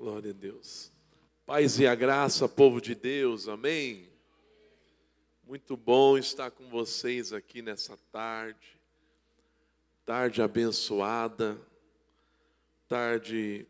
[0.00, 0.90] Glória a Deus.
[1.44, 4.08] Paz e a graça, povo de Deus, amém?
[5.46, 8.80] Muito bom estar com vocês aqui nessa tarde,
[10.06, 11.60] tarde abençoada,
[12.88, 13.66] tarde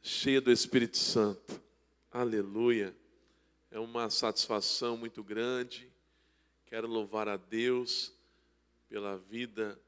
[0.00, 1.62] cheia do Espírito Santo,
[2.10, 2.96] aleluia.
[3.70, 5.92] É uma satisfação muito grande,
[6.64, 8.10] quero louvar a Deus
[8.88, 9.78] pela vida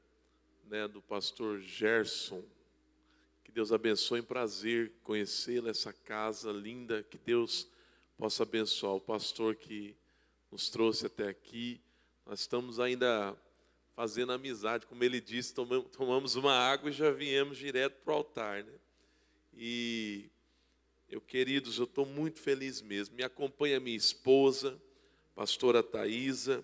[0.65, 2.43] né, do pastor Gerson
[3.49, 7.01] que Deus abençoe, em prazer conhecê-la, essa casa linda.
[7.01, 7.67] Que Deus
[8.15, 9.95] possa abençoar o pastor que
[10.51, 11.81] nos trouxe até aqui.
[12.27, 13.35] Nós estamos ainda
[13.95, 18.63] fazendo amizade, como ele disse, tomamos uma água e já viemos direto para o altar.
[18.63, 18.73] Né?
[19.51, 20.29] E
[21.09, 23.15] eu, queridos, eu estou muito feliz mesmo.
[23.15, 24.79] Me acompanha minha esposa,
[25.33, 26.63] pastora Thaisa.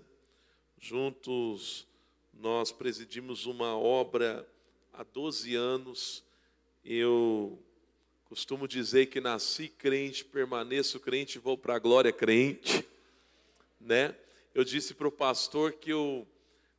[0.77, 1.88] Juntos
[2.31, 4.48] nós presidimos uma obra
[4.93, 6.24] há 12 anos
[6.85, 7.57] eu
[8.25, 12.87] costumo dizer que nasci crente, permaneço crente vou para a glória crente,
[13.82, 14.15] né?
[14.54, 16.27] Eu disse para o pastor que eu,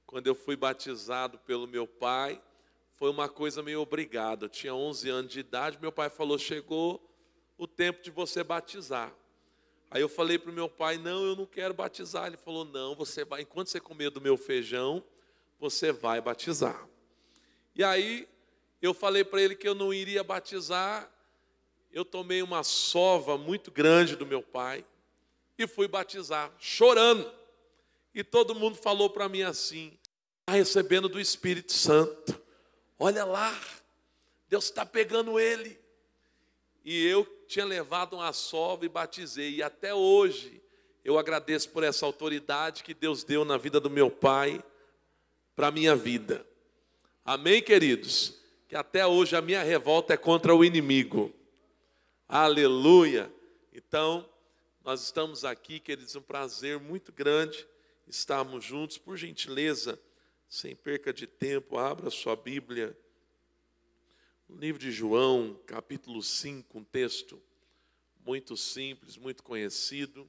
[0.06, 2.40] quando eu fui batizado pelo meu pai,
[2.94, 4.46] foi uma coisa meio obrigada.
[4.46, 7.02] Eu tinha 11 anos de idade, meu pai falou: chegou
[7.58, 9.12] o tempo de você batizar.
[9.90, 12.28] Aí eu falei para o meu pai: não, eu não quero batizar.
[12.28, 15.02] Ele falou: não, você vai, enquanto você comer do meu feijão,
[15.58, 16.88] você vai batizar.
[17.74, 18.28] E aí
[18.80, 21.10] eu falei para ele que eu não iria batizar.
[21.90, 24.84] Eu tomei uma sova muito grande do meu pai
[25.58, 27.32] e fui batizar, chorando.
[28.14, 29.98] E todo mundo falou para mim assim:
[30.40, 32.40] está recebendo do Espírito Santo.
[32.98, 33.58] Olha lá,
[34.48, 35.78] Deus está pegando ele.
[36.84, 39.56] E eu tinha levado uma sova e batizei.
[39.56, 40.62] E até hoje
[41.04, 44.62] eu agradeço por essa autoridade que Deus deu na vida do meu pai,
[45.54, 46.46] para a minha vida.
[47.24, 48.45] Amém, queridos?
[48.68, 51.32] Que até hoje a minha revolta é contra o inimigo.
[52.28, 53.32] Aleluia!
[53.72, 54.28] Então,
[54.84, 57.66] nós estamos aqui, queridos, um prazer muito grande
[58.08, 58.98] estarmos juntos.
[58.98, 60.00] Por gentileza,
[60.48, 62.96] sem perca de tempo, abra sua Bíblia.
[64.48, 67.40] No livro de João, capítulo 5, um texto
[68.24, 70.28] muito simples, muito conhecido.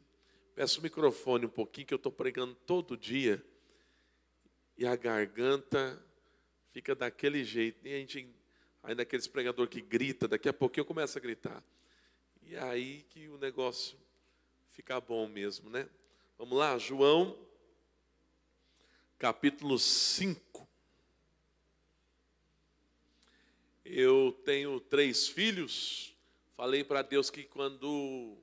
[0.53, 3.43] Peço o microfone um pouquinho, que eu estou pregando todo dia.
[4.77, 6.03] E a garganta
[6.71, 7.87] fica daquele jeito.
[7.87, 8.27] E a gente,
[8.87, 11.61] ainda aqueles pregador que grita, daqui a pouquinho começa a gritar.
[12.43, 13.97] E é aí que o negócio
[14.71, 15.89] fica bom mesmo, né?
[16.37, 17.37] Vamos lá, João,
[19.19, 20.65] capítulo 5.
[23.83, 26.13] Eu tenho três filhos.
[26.55, 28.37] Falei para Deus que quando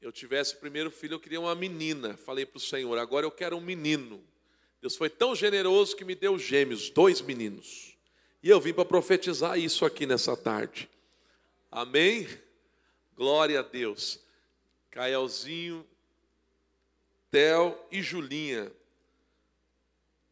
[0.00, 2.16] eu tivesse o primeiro filho, eu queria uma menina.
[2.16, 4.24] Falei para o Senhor, agora eu quero um menino.
[4.80, 7.91] Deus foi tão generoso que me deu gêmeos, dois meninos.
[8.42, 10.90] E eu vim para profetizar isso aqui nessa tarde.
[11.70, 12.28] Amém?
[13.14, 14.18] Glória a Deus.
[14.90, 15.86] Caelzinho,
[17.30, 18.72] Tel e Julinha.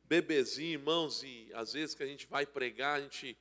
[0.04, 3.38] Bebezinho, irmãos, e às vezes que a gente vai pregar, a gente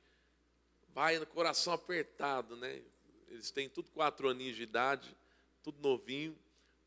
[0.94, 2.80] vai no coração apertado, né?
[3.28, 5.16] Eles têm tudo quatro aninhos de idade,
[5.64, 6.36] tudo novinho,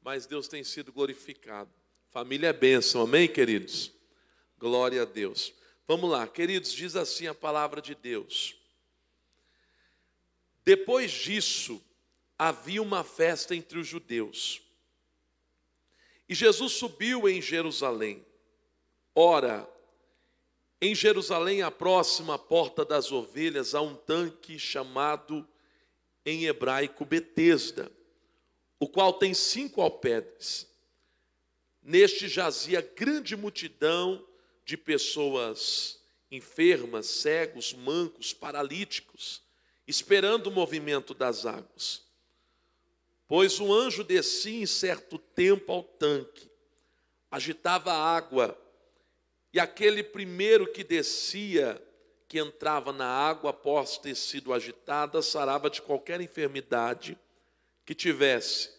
[0.02, 1.70] mas Deus tem sido glorificado.
[2.12, 3.92] Família é bênção, amém, queridos?
[4.58, 5.54] Glória a Deus.
[5.88, 8.56] Vamos lá, queridos, diz assim a palavra de Deus.
[10.64, 11.84] Depois disso,
[12.38, 14.62] havia uma festa entre os judeus.
[16.28, 18.26] E Jesus subiu em Jerusalém.
[19.14, 19.70] Ora,
[20.82, 25.48] em Jerusalém, a próxima porta das ovelhas, há um tanque chamado
[26.26, 27.92] em hebraico Betesda,
[28.80, 30.68] o qual tem cinco alpedres.
[31.82, 34.26] Neste jazia grande multidão
[34.66, 36.00] de pessoas
[36.32, 39.44] enfermas, cegos, mancos, paralíticos,
[39.88, 42.04] esperando o movimento das águas.
[43.28, 46.50] Pois o anjo descia em certo tempo ao tanque,
[47.30, 48.60] agitava a água,
[49.54, 51.82] e aquele primeiro que descia,
[52.28, 57.16] que entrava na água após ter sido agitada, sarava de qualquer enfermidade
[57.86, 58.72] que tivesse.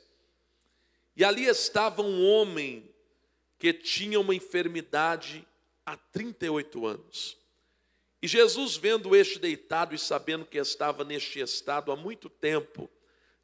[1.17, 2.93] E ali estava um homem
[3.59, 5.47] que tinha uma enfermidade
[5.85, 7.37] há 38 anos.
[8.23, 12.89] E Jesus, vendo este deitado e sabendo que estava neste estado há muito tempo,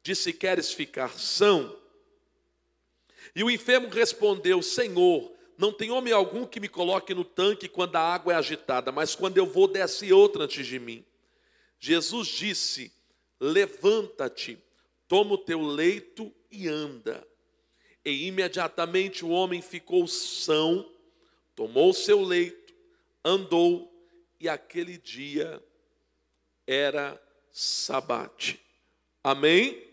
[0.01, 1.77] disse: Queres ficar são?
[3.35, 7.95] E o enfermo respondeu: Senhor, não tem homem algum que me coloque no tanque quando
[7.95, 11.05] a água é agitada, mas quando eu vou, desce outra antes de mim.
[11.79, 12.91] Jesus disse:
[13.39, 14.57] Levanta-te,
[15.07, 17.23] toma o teu leito e anda.
[18.03, 20.91] E imediatamente o homem ficou são
[21.61, 22.73] tomou seu leito,
[23.23, 23.87] andou,
[24.39, 25.63] e aquele dia
[26.65, 27.21] era
[27.51, 28.59] sabate.
[29.23, 29.87] Amém?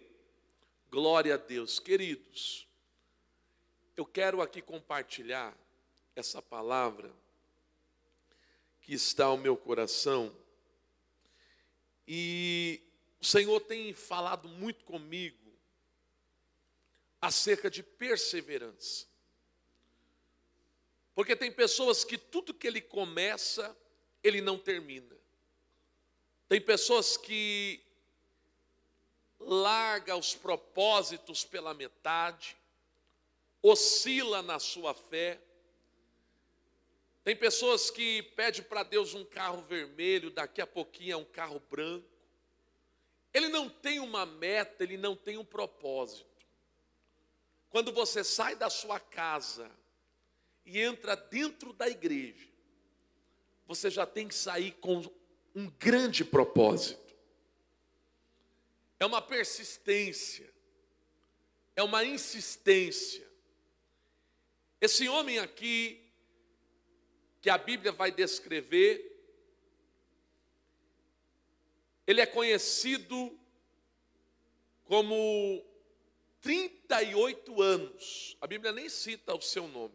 [0.90, 1.78] Glória a Deus.
[1.78, 2.66] Queridos,
[3.94, 5.54] eu quero aqui compartilhar
[6.16, 7.12] essa palavra
[8.80, 10.34] que está ao meu coração.
[12.06, 12.80] E
[13.20, 15.52] o Senhor tem falado muito comigo
[17.20, 19.07] acerca de perseverança.
[21.18, 23.76] Porque tem pessoas que tudo que ele começa,
[24.22, 25.16] ele não termina.
[26.48, 27.84] Tem pessoas que
[29.40, 32.56] larga os propósitos pela metade,
[33.60, 35.40] oscila na sua fé.
[37.24, 41.58] Tem pessoas que pedem para Deus um carro vermelho, daqui a pouquinho é um carro
[41.68, 42.06] branco.
[43.34, 46.46] Ele não tem uma meta, ele não tem um propósito.
[47.70, 49.68] Quando você sai da sua casa
[50.68, 52.46] e entra dentro da igreja,
[53.66, 55.02] você já tem que sair com
[55.54, 57.08] um grande propósito
[58.98, 60.52] é uma persistência,
[61.76, 63.26] é uma insistência.
[64.80, 66.04] Esse homem aqui,
[67.40, 69.04] que a Bíblia vai descrever,
[72.06, 73.38] ele é conhecido
[74.84, 75.64] como
[76.40, 78.36] 38 anos.
[78.40, 79.94] A Bíblia nem cita o seu nome.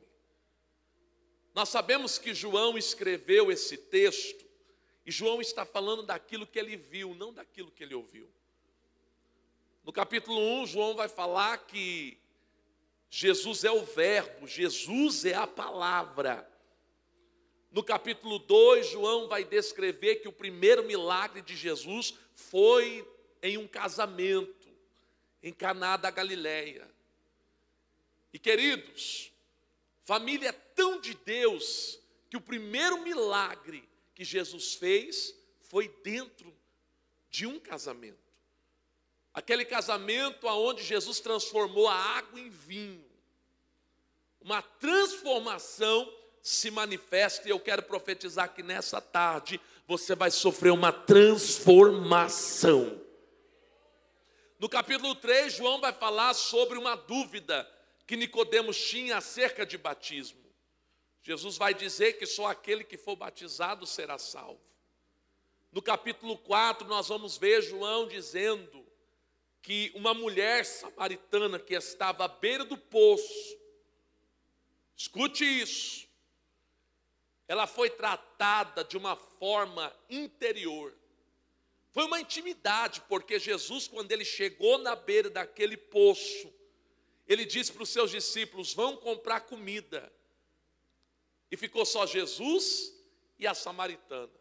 [1.54, 4.44] Nós sabemos que João escreveu esse texto,
[5.06, 8.30] e João está falando daquilo que ele viu, não daquilo que ele ouviu.
[9.84, 12.18] No capítulo 1, João vai falar que
[13.10, 16.50] Jesus é o Verbo, Jesus é a palavra.
[17.70, 23.08] No capítulo 2, João vai descrever que o primeiro milagre de Jesus foi
[23.42, 24.70] em um casamento,
[25.44, 26.90] em Caná da Galileia.
[28.32, 29.32] E queridos,
[30.04, 32.00] família é tão de Deus
[32.30, 36.56] que o primeiro milagre que Jesus fez foi dentro
[37.30, 38.24] de um casamento.
[39.34, 43.04] Aquele casamento aonde Jesus transformou a água em vinho.
[44.40, 46.08] Uma transformação
[46.42, 53.02] se manifesta e eu quero profetizar que nessa tarde você vai sofrer uma transformação.
[54.60, 57.70] No capítulo 3, João vai falar sobre uma dúvida
[58.06, 60.43] que Nicodemos tinha acerca de batismo.
[61.24, 64.62] Jesus vai dizer que só aquele que for batizado será salvo.
[65.72, 68.86] No capítulo 4, nós vamos ver João dizendo
[69.62, 73.58] que uma mulher samaritana que estava à beira do poço,
[74.98, 76.06] escute isso,
[77.48, 80.94] ela foi tratada de uma forma interior.
[81.92, 86.54] Foi uma intimidade, porque Jesus, quando ele chegou na beira daquele poço,
[87.26, 90.12] ele disse para os seus discípulos: vão comprar comida.
[91.54, 92.92] E ficou só Jesus
[93.38, 94.34] e a samaritana.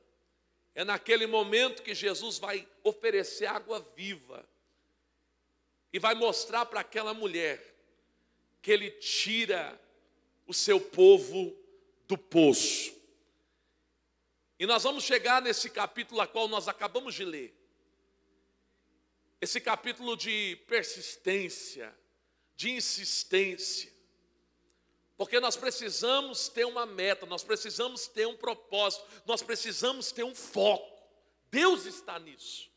[0.74, 4.48] É naquele momento que Jesus vai oferecer água viva
[5.92, 7.62] e vai mostrar para aquela mulher
[8.62, 9.78] que ele tira
[10.46, 11.54] o seu povo
[12.08, 12.98] do poço.
[14.58, 17.54] E nós vamos chegar nesse capítulo a qual nós acabamos de ler.
[19.38, 21.94] Esse capítulo de persistência,
[22.56, 23.91] de insistência.
[25.22, 30.34] Porque nós precisamos ter uma meta, nós precisamos ter um propósito, nós precisamos ter um
[30.34, 31.00] foco.
[31.48, 32.68] Deus está nisso.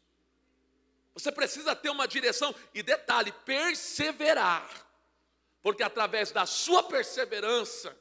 [1.16, 4.70] Você precisa ter uma direção e detalhe, perseverar.
[5.64, 7.98] Porque através da sua perseverança,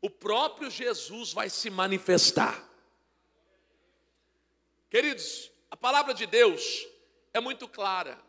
[0.00, 2.68] o próprio Jesus vai se manifestar.
[4.90, 6.84] Queridos, a palavra de Deus
[7.32, 8.20] é muito clara.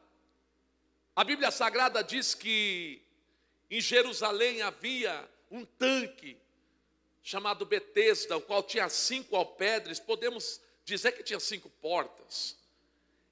[1.16, 3.07] A Bíblia Sagrada diz que
[3.70, 6.38] em Jerusalém havia um tanque
[7.22, 12.58] chamado Betesda, o qual tinha cinco alpedres, podemos dizer que tinha cinco portas.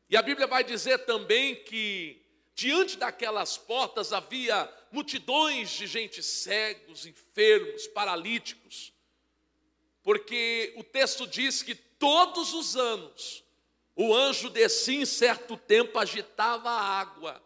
[0.09, 2.21] E a Bíblia vai dizer também que
[2.53, 8.93] diante daquelas portas havia multidões de gente cegos, enfermos, paralíticos.
[10.03, 13.45] Porque o texto diz que todos os anos
[13.95, 17.41] o anjo descia em certo tempo, agitava a água.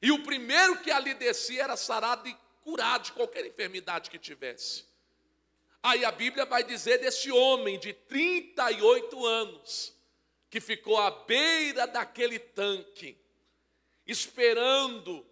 [0.00, 4.84] E o primeiro que ali descia era sarado e curado de qualquer enfermidade que tivesse.
[5.82, 9.94] Aí a Bíblia vai dizer desse homem de 38 anos,
[10.50, 13.16] que ficou à beira daquele tanque,
[14.06, 15.24] esperando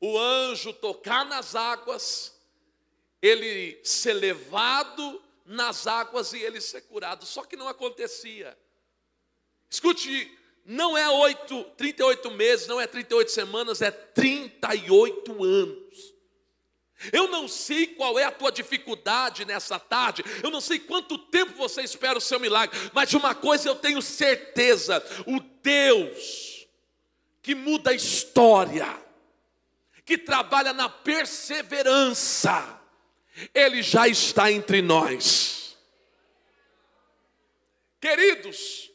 [0.00, 2.34] o anjo tocar nas águas,
[3.20, 7.26] ele ser levado nas águas e ele ser curado.
[7.26, 8.56] Só que não acontecia.
[9.68, 16.14] Escute, não é 8, 38 meses, não é 38 semanas, é 38 anos.
[17.12, 21.54] Eu não sei qual é a tua dificuldade nessa tarde, eu não sei quanto tempo
[21.54, 26.50] você espera o seu milagre, mas de uma coisa eu tenho certeza: o Deus
[27.42, 28.86] que muda a história,
[30.04, 32.80] que trabalha na perseverança,
[33.54, 35.78] ele já está entre nós.
[37.98, 38.89] Queridos,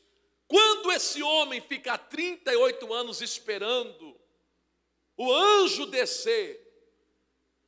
[0.48, 4.20] quando esse homem fica 38 anos esperando
[5.18, 6.62] o anjo descer,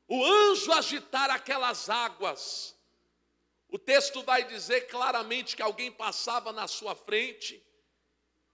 [0.06, 2.76] o anjo agitar aquelas águas,
[3.68, 7.62] o texto vai dizer claramente que alguém passava na sua frente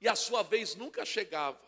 [0.01, 1.61] e a sua vez nunca chegava.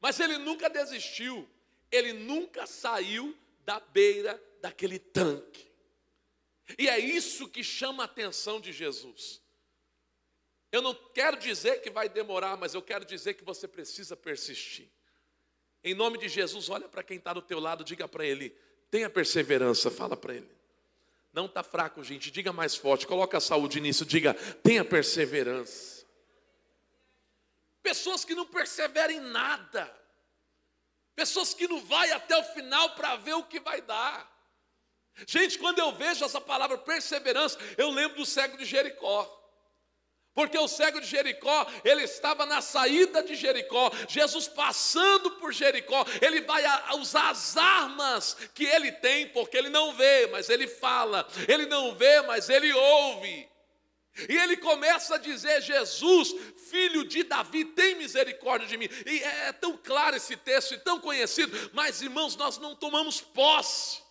[0.00, 1.48] Mas ele nunca desistiu,
[1.90, 5.70] ele nunca saiu da beira daquele tanque.
[6.78, 9.42] E é isso que chama a atenção de Jesus.
[10.72, 14.88] Eu não quero dizer que vai demorar, mas eu quero dizer que você precisa persistir.
[15.82, 18.50] Em nome de Jesus, olha para quem está do teu lado, diga para ele,
[18.90, 20.50] tenha perseverança, fala para ele.
[21.32, 26.06] Não está fraco, gente, diga mais forte, coloca a saúde nisso, diga, tenha perseverança.
[27.82, 29.92] Pessoas que não perseveram em nada,
[31.16, 34.28] pessoas que não vai até o final para ver o que vai dar.
[35.26, 39.39] Gente, quando eu vejo essa palavra perseverança, eu lembro do cego de Jericó.
[40.34, 46.06] Porque o cego de Jericó, ele estava na saída de Jericó, Jesus passando por Jericó,
[46.22, 46.62] ele vai
[46.98, 51.94] usar as armas que ele tem, porque ele não vê, mas ele fala, ele não
[51.96, 53.50] vê, mas ele ouve.
[54.28, 56.34] E ele começa a dizer: Jesus,
[56.68, 58.88] filho de Davi, tem misericórdia de mim.
[59.06, 63.20] E é, é tão claro esse texto e tão conhecido, mas irmãos, nós não tomamos
[63.20, 64.02] posse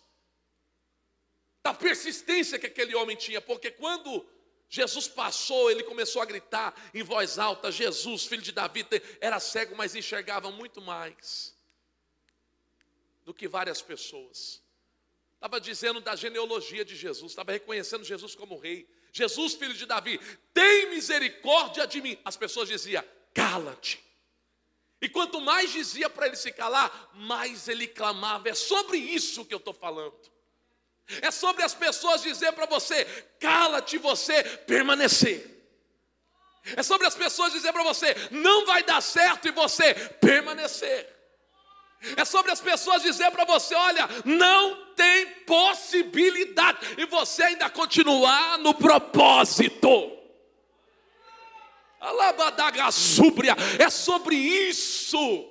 [1.64, 4.26] da persistência que aquele homem tinha, porque quando
[4.72, 8.86] Jesus passou, ele começou a gritar em voz alta: Jesus, filho de Davi,
[9.20, 11.52] era cego, mas enxergava muito mais
[13.24, 14.62] do que várias pessoas.
[15.34, 18.88] Estava dizendo da genealogia de Jesus, estava reconhecendo Jesus como rei.
[19.12, 20.20] Jesus, filho de Davi,
[20.54, 22.16] tem misericórdia de mim.
[22.24, 23.02] As pessoas diziam:
[23.34, 24.00] cala-te.
[25.02, 28.48] E quanto mais dizia para ele se calar, mais ele clamava.
[28.48, 30.29] É sobre isso que eu estou falando.
[31.22, 33.04] É sobre as pessoas dizer para você:
[33.38, 35.58] cala-te, você permanecer.
[36.76, 41.08] É sobre as pessoas dizer para você: não vai dar certo e você permanecer.
[42.16, 48.58] É sobre as pessoas dizer para você: olha, não tem possibilidade, e você ainda continuar
[48.58, 50.18] no propósito.
[52.00, 55.50] Alabadaga súbria, é sobre isso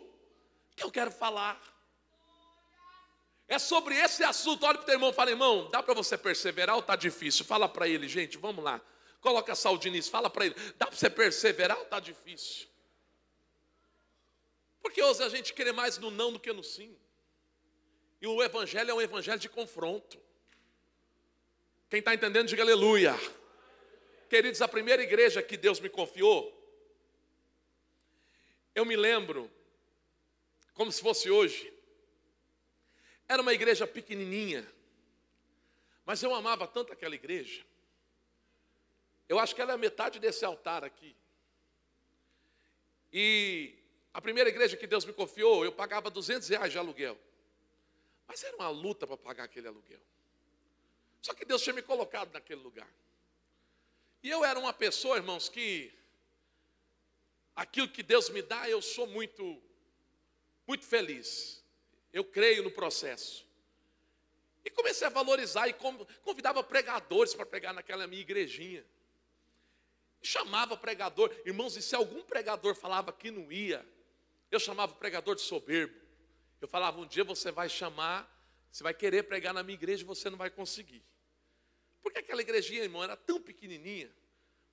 [0.76, 1.69] que eu quero falar.
[3.50, 4.64] É sobre esse assunto.
[4.64, 7.44] Olha para o teu irmão e fala, irmão, dá para você perseverar ou está difícil?
[7.44, 8.80] Fala para ele, gente, vamos lá.
[9.20, 12.68] Coloca saúde nisso, fala para ele, dá para você perseverar ou está difícil?
[14.82, 16.96] Porque hoje a gente quer mais no não do que no sim.
[18.22, 20.20] E o evangelho é um evangelho de confronto.
[21.90, 23.20] Quem está entendendo, diga aleluia.
[24.30, 26.56] Queridos, a primeira igreja que Deus me confiou,
[28.76, 29.50] eu me lembro,
[30.76, 31.74] como se fosse hoje,
[33.30, 34.68] era uma igreja pequenininha,
[36.04, 37.64] mas eu amava tanto aquela igreja.
[39.30, 41.16] Eu acho que ela é a metade desse altar aqui.
[43.14, 43.76] E
[44.12, 47.16] a primeira igreja que Deus me confiou, eu pagava 200 reais de aluguel.
[48.28, 50.02] Mas era uma luta para pagar aquele aluguel.
[51.22, 52.90] Só que Deus tinha me colocado naquele lugar.
[54.24, 55.94] E eu era uma pessoa, irmãos, que
[57.56, 59.62] aquilo que Deus me dá, eu sou muito,
[60.66, 61.59] muito feliz.
[62.12, 63.48] Eu creio no processo.
[64.64, 65.76] E comecei a valorizar e
[66.24, 68.86] convidava pregadores para pregar naquela minha igrejinha.
[70.22, 71.34] Chamava pregador.
[71.46, 73.86] Irmãos, e se algum pregador falava que não ia,
[74.52, 76.00] eu chamava o pregador de soberbo.
[76.60, 78.30] Eu falava, um dia você vai chamar,
[78.72, 81.04] você vai querer pregar na minha igreja e você não vai conseguir.
[82.02, 84.12] Porque aquela igrejinha, irmão, era tão pequenininha.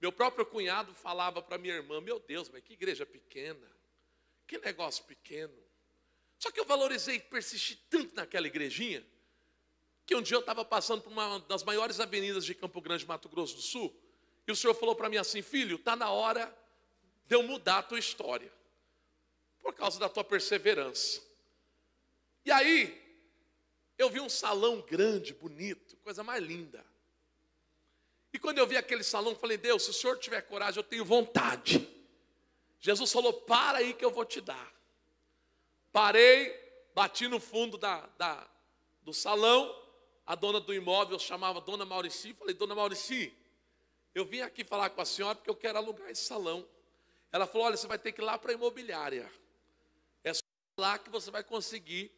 [0.01, 3.71] Meu próprio cunhado falava para minha irmã, meu Deus, mas que igreja pequena.
[4.47, 5.66] Que negócio pequeno.
[6.39, 9.05] Só que eu valorizei, persisti tanto naquela igrejinha,
[10.05, 13.29] que um dia eu estava passando por uma das maiores avenidas de Campo Grande, Mato
[13.29, 13.95] Grosso do Sul,
[14.47, 16.57] e o senhor falou para mim assim: filho, está na hora
[17.27, 18.53] de eu mudar a tua história,
[19.61, 21.21] por causa da tua perseverança.
[22.45, 23.03] E aí,
[23.99, 26.85] eu vi um salão grande, bonito, coisa mais linda.
[28.33, 31.05] E quando eu vi aquele salão, falei: Deus, se o senhor tiver coragem, eu tenho
[31.05, 31.89] vontade.
[32.79, 34.76] Jesus falou: para aí que eu vou te dar.
[35.97, 36.55] Parei,
[36.95, 38.47] bati no fundo da, da,
[39.01, 39.75] do salão.
[40.27, 42.35] A dona do imóvel chamava Dona Maurici.
[42.35, 43.33] Falei, Dona Maurici,
[44.15, 46.69] eu vim aqui falar com a senhora porque eu quero alugar esse salão.
[47.33, 49.33] Ela falou: Olha, você vai ter que ir lá para a imobiliária.
[50.23, 50.43] É só
[50.77, 52.13] lá que você vai conseguir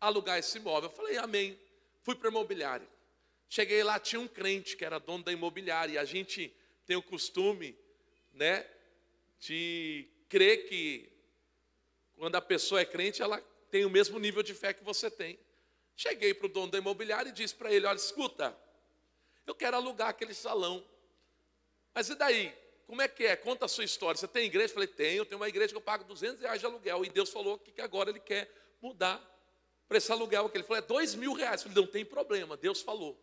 [0.00, 0.88] alugar esse imóvel.
[0.88, 1.58] Eu falei: Amém.
[2.04, 2.88] Fui para a imobiliária.
[3.48, 5.94] Cheguei lá, tinha um crente que era dono da imobiliária.
[5.94, 6.54] E a gente
[6.86, 7.76] tem o costume,
[8.32, 8.64] né,
[9.40, 11.10] de crer que
[12.20, 15.38] Quando a pessoa é crente, ela tem o mesmo nível de fé que você tem.
[15.96, 18.54] Cheguei para o dono da imobiliária e disse para ele: Olha, escuta,
[19.46, 20.84] eu quero alugar aquele salão.
[21.94, 22.54] Mas e daí?
[22.86, 23.34] Como é que é?
[23.36, 24.20] Conta a sua história.
[24.20, 24.66] Você tem igreja?
[24.66, 27.06] Eu falei: Tenho, tenho uma igreja que eu pago 200 reais de aluguel.
[27.06, 29.18] E Deus falou que agora Ele quer mudar
[29.88, 30.58] para esse aluguel aqui.
[30.58, 31.62] Ele falou: É dois mil reais.
[31.62, 33.18] Eu falei: Não tem problema, Deus falou.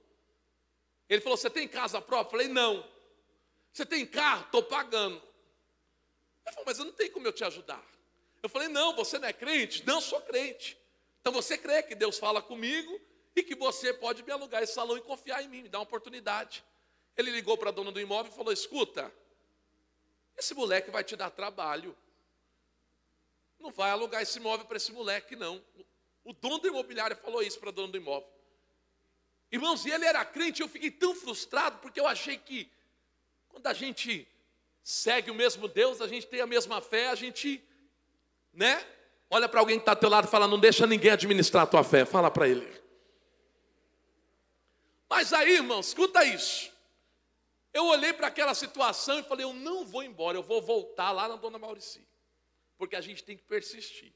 [1.07, 2.29] Ele falou: Você tem casa própria?
[2.29, 2.83] Eu falei: Não.
[3.71, 4.45] Você tem carro?
[4.45, 5.21] Estou pagando.
[6.47, 7.96] Ele falou: Mas eu não tenho como eu te ajudar.
[8.41, 9.85] Eu falei: Não, você não é crente?
[9.85, 10.77] Não sou crente.
[11.21, 12.99] Então você crê que Deus fala comigo
[13.35, 15.83] e que você pode me alugar esse salão e confiar em mim, me dar uma
[15.83, 16.63] oportunidade.
[17.15, 19.11] Ele ligou para a dona do imóvel e falou: Escuta,
[20.37, 21.97] esse moleque vai te dar trabalho.
[23.59, 25.63] Não vai alugar esse imóvel para esse moleque, não.
[26.23, 28.29] O dono do imobiliário falou isso para a dona do imóvel.
[29.51, 32.69] Irmãos, e ele era crente, eu fiquei tão frustrado, porque eu achei que
[33.47, 34.27] quando a gente
[34.83, 37.63] segue o mesmo Deus, a gente tem a mesma fé, a gente,
[38.53, 38.85] né?
[39.29, 41.67] Olha para alguém que está ao teu lado e fala: não deixa ninguém administrar a
[41.67, 42.05] tua fé.
[42.05, 42.67] Fala para ele.
[45.09, 46.71] Mas aí, irmão, escuta isso.
[47.73, 51.27] Eu olhei para aquela situação e falei: eu não vou embora, eu vou voltar lá
[51.27, 52.07] na dona Maurici.
[52.77, 54.13] Porque a gente tem que persistir,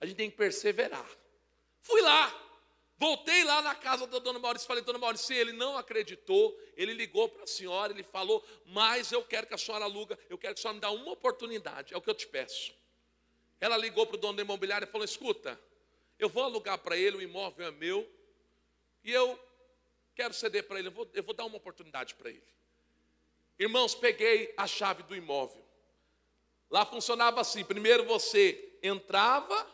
[0.00, 1.08] a gente tem que perseverar.
[1.80, 2.32] Fui lá,
[2.96, 7.28] voltei lá na casa da dona Maurici, falei: dona Maurici, ele não acreditou, ele ligou
[7.28, 10.60] para a senhora, ele falou: mas eu quero que a senhora aluga, eu quero que
[10.60, 12.72] a senhora me dê uma oportunidade, é o que eu te peço.
[13.60, 15.58] Ela ligou para o dono da imobiliária e falou: Escuta,
[16.18, 18.08] eu vou alugar para ele, o imóvel é meu,
[19.02, 19.38] e eu
[20.14, 22.54] quero ceder para ele, eu vou, eu vou dar uma oportunidade para ele.
[23.58, 25.64] Irmãos, peguei a chave do imóvel.
[26.70, 29.66] Lá funcionava assim: primeiro você entrava,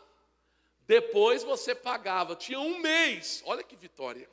[0.80, 2.36] depois você pagava.
[2.36, 4.28] Tinha um mês, olha que vitória,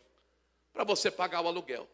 [0.73, 1.87] para você pagar o aluguel.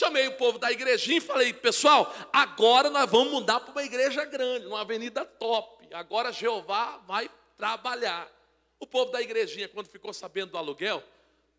[0.00, 4.24] Chamei o povo da igrejinha e falei, pessoal, agora nós vamos mudar para uma igreja
[4.24, 8.30] grande, numa avenida top agora Jeová vai trabalhar.
[8.78, 11.02] O povo da igrejinha, quando ficou sabendo do aluguel,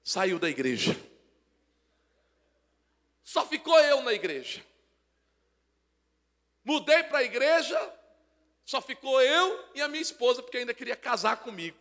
[0.03, 0.99] saiu da igreja.
[3.23, 4.65] Só ficou eu na igreja.
[6.63, 7.93] Mudei para a igreja,
[8.65, 11.77] só ficou eu e a minha esposa, porque ainda queria casar comigo.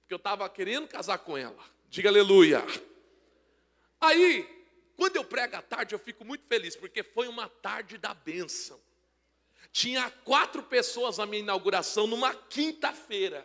[0.00, 1.62] Porque eu estava querendo casar com ela.
[1.88, 2.64] Diga aleluia.
[4.00, 4.63] Aí,
[4.96, 8.80] quando eu prego à tarde, eu fico muito feliz, porque foi uma tarde da bênção.
[9.72, 13.44] Tinha quatro pessoas na minha inauguração numa quinta-feira.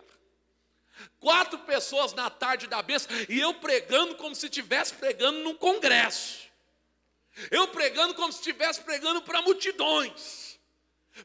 [1.19, 6.47] Quatro pessoas na tarde da bênção e eu pregando como se estivesse pregando num congresso.
[7.49, 10.59] Eu pregando como se estivesse pregando para multidões.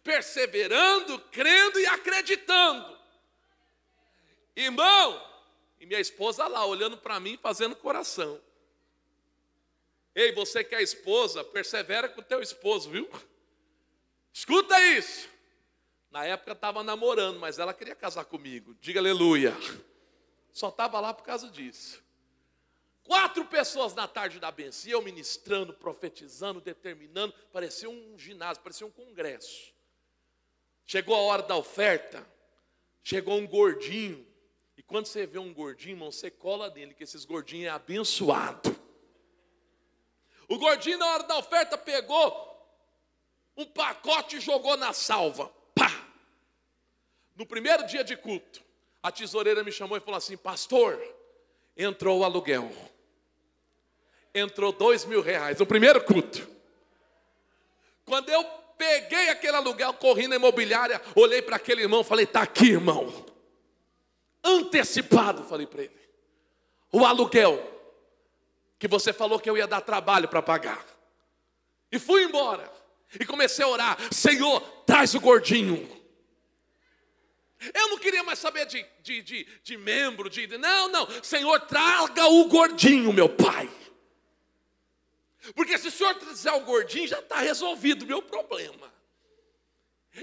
[0.02, 2.98] Perseverando, crendo e acreditando.
[4.56, 5.34] Irmão,
[5.80, 8.40] e minha esposa lá olhando para mim fazendo coração.
[10.14, 13.08] Ei, você que é esposa, persevera com o teu esposo, viu?
[14.32, 15.28] Escuta isso.
[16.10, 18.76] Na época estava namorando, mas ela queria casar comigo.
[18.80, 19.52] Diga aleluia.
[20.52, 22.04] Só estava lá por causa disso.
[23.02, 28.90] Quatro pessoas na tarde da benção, eu ministrando, profetizando, determinando, parecia um ginásio, parecia um
[28.90, 29.74] congresso.
[30.86, 32.26] Chegou a hora da oferta,
[33.02, 34.26] chegou um gordinho,
[34.76, 38.73] e quando você vê um gordinho, irmão, você cola nele, que esses gordinhos é abençoado.
[40.48, 42.54] O gordinho, na hora da oferta, pegou
[43.56, 45.50] um pacote e jogou na salva.
[45.74, 45.90] Pá!
[47.36, 48.62] No primeiro dia de culto,
[49.02, 51.00] a tesoureira me chamou e falou assim: Pastor,
[51.76, 52.70] entrou o aluguel.
[54.34, 56.48] Entrou dois mil reais no primeiro culto.
[58.04, 58.44] Quando eu
[58.76, 63.24] peguei aquele aluguel, corri na imobiliária, olhei para aquele irmão, falei: Está aqui, irmão.
[64.42, 66.04] Antecipado, falei para ele.
[66.92, 67.73] O aluguel
[68.84, 70.84] que você falou que eu ia dar trabalho para pagar.
[71.90, 72.70] E fui embora.
[73.18, 75.88] E comecei a orar: Senhor, traz o gordinho.
[77.72, 80.46] Eu não queria mais saber de, de, de, de membro, de.
[80.58, 81.08] Não, não.
[81.22, 83.70] Senhor, traga o gordinho, meu pai.
[85.54, 88.92] Porque se o senhor trazer o gordinho, já está resolvido o meu problema.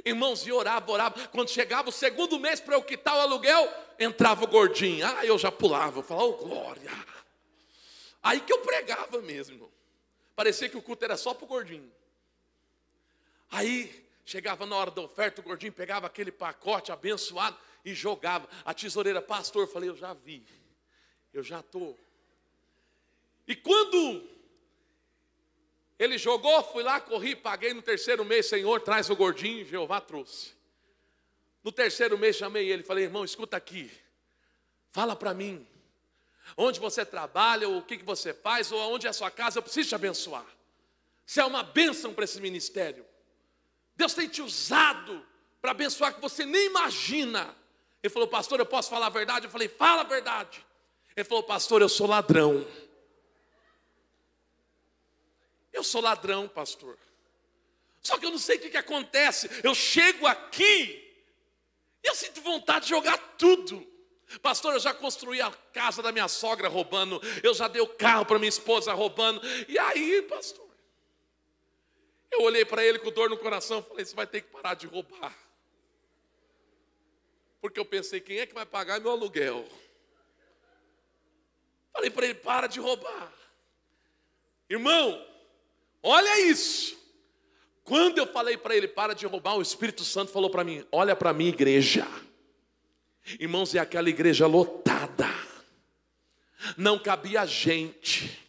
[0.05, 1.27] Irmãos, e orava, orava.
[1.29, 5.03] Quando chegava o segundo mês para eu quitar o aluguel, entrava o gordinho.
[5.03, 6.91] Ah, eu já pulava, eu falava, oh glória.
[8.21, 9.71] Aí que eu pregava mesmo, irmão.
[10.35, 11.91] Parecia que o culto era só para o gordinho.
[13.49, 18.47] Aí chegava na hora da oferta, o gordinho pegava aquele pacote abençoado e jogava.
[18.63, 20.45] A tesoureira, pastor, eu falei, eu já vi,
[21.33, 21.99] eu já estou.
[23.47, 24.27] E quando
[25.99, 30.53] ele jogou, fui lá, corri, paguei no terceiro mês, Senhor, traz o gordinho, Jeová trouxe.
[31.63, 33.91] No terceiro mês chamei ele, falei, irmão, escuta aqui,
[34.89, 35.67] fala para mim,
[36.57, 39.63] onde você trabalha, ou o que, você faz, ou onde é a sua casa, eu
[39.63, 40.45] preciso te abençoar.
[41.25, 43.05] Você é uma bênção para esse ministério.
[43.95, 45.25] Deus tem te usado
[45.61, 47.55] para abençoar que você nem imagina.
[48.01, 49.45] Ele falou, pastor, eu posso falar a verdade?
[49.45, 50.65] Eu falei, fala a verdade.
[51.15, 52.65] Ele falou, pastor, eu sou ladrão.
[55.71, 56.97] Eu sou ladrão, pastor.
[58.01, 59.49] Só que eu não sei o que, que acontece.
[59.63, 61.07] Eu chego aqui
[62.03, 63.87] e eu sinto vontade de jogar tudo.
[64.39, 68.25] Pastor, eu já construí a casa da minha sogra roubando, eu já dei o carro
[68.25, 69.41] para minha esposa roubando.
[69.67, 70.69] E aí, pastor?
[72.31, 74.73] Eu olhei para ele com dor no coração e falei: Você vai ter que parar
[74.73, 75.35] de roubar.
[77.59, 79.67] Porque eu pensei: Quem é que vai pagar meu aluguel?
[81.91, 83.33] Falei para ele: Para de roubar.
[84.69, 85.27] Irmão,
[86.01, 86.97] olha isso.
[87.83, 91.15] Quando eu falei para ele: Para de roubar, o Espírito Santo falou para mim: Olha
[91.15, 92.07] para mim, igreja.
[93.39, 95.29] Irmãos, e aquela igreja lotada,
[96.77, 98.39] não cabia gente,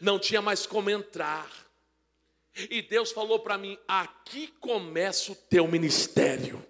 [0.00, 1.48] não tinha mais como entrar.
[2.70, 6.64] E Deus falou para mim: aqui começa o teu ministério,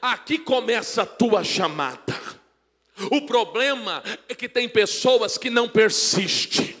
[0.00, 2.20] aqui começa a tua chamada.
[3.10, 6.76] O problema é que tem pessoas que não persistem,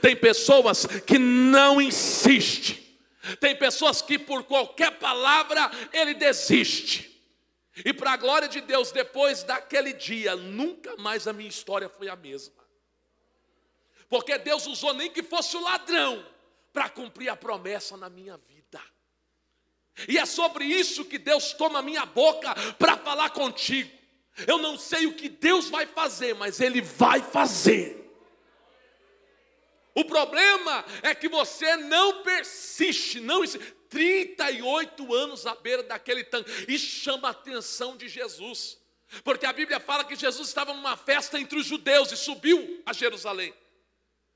[0.00, 2.78] tem pessoas que não insistem,
[3.40, 7.07] tem pessoas que por qualquer palavra ele desiste.
[7.84, 12.08] E para a glória de Deus, depois daquele dia, nunca mais a minha história foi
[12.08, 12.54] a mesma.
[14.08, 16.24] Porque Deus usou nem que fosse o ladrão
[16.72, 18.80] para cumprir a promessa na minha vida.
[20.06, 23.90] E é sobre isso que Deus toma a minha boca para falar contigo.
[24.46, 27.98] Eu não sei o que Deus vai fazer, mas Ele vai fazer.
[29.94, 33.42] O problema é que você não persiste, não
[33.88, 36.50] 38 anos à beira daquele tanque.
[36.68, 38.78] E chama a atenção de Jesus.
[39.24, 42.92] Porque a Bíblia fala que Jesus estava numa festa entre os judeus e subiu a
[42.92, 43.54] Jerusalém.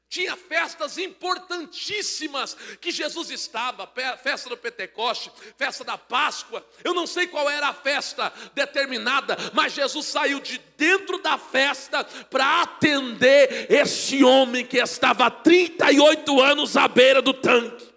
[0.09, 3.91] Tinha festas importantíssimas que Jesus estava,
[4.23, 6.67] festa do Pentecoste, festa da Páscoa.
[6.85, 12.05] Eu não sei qual era a festa determinada, mas Jesus saiu de dentro da festa
[12.29, 17.92] para atender esse homem que estava há 38 anos à beira do tanque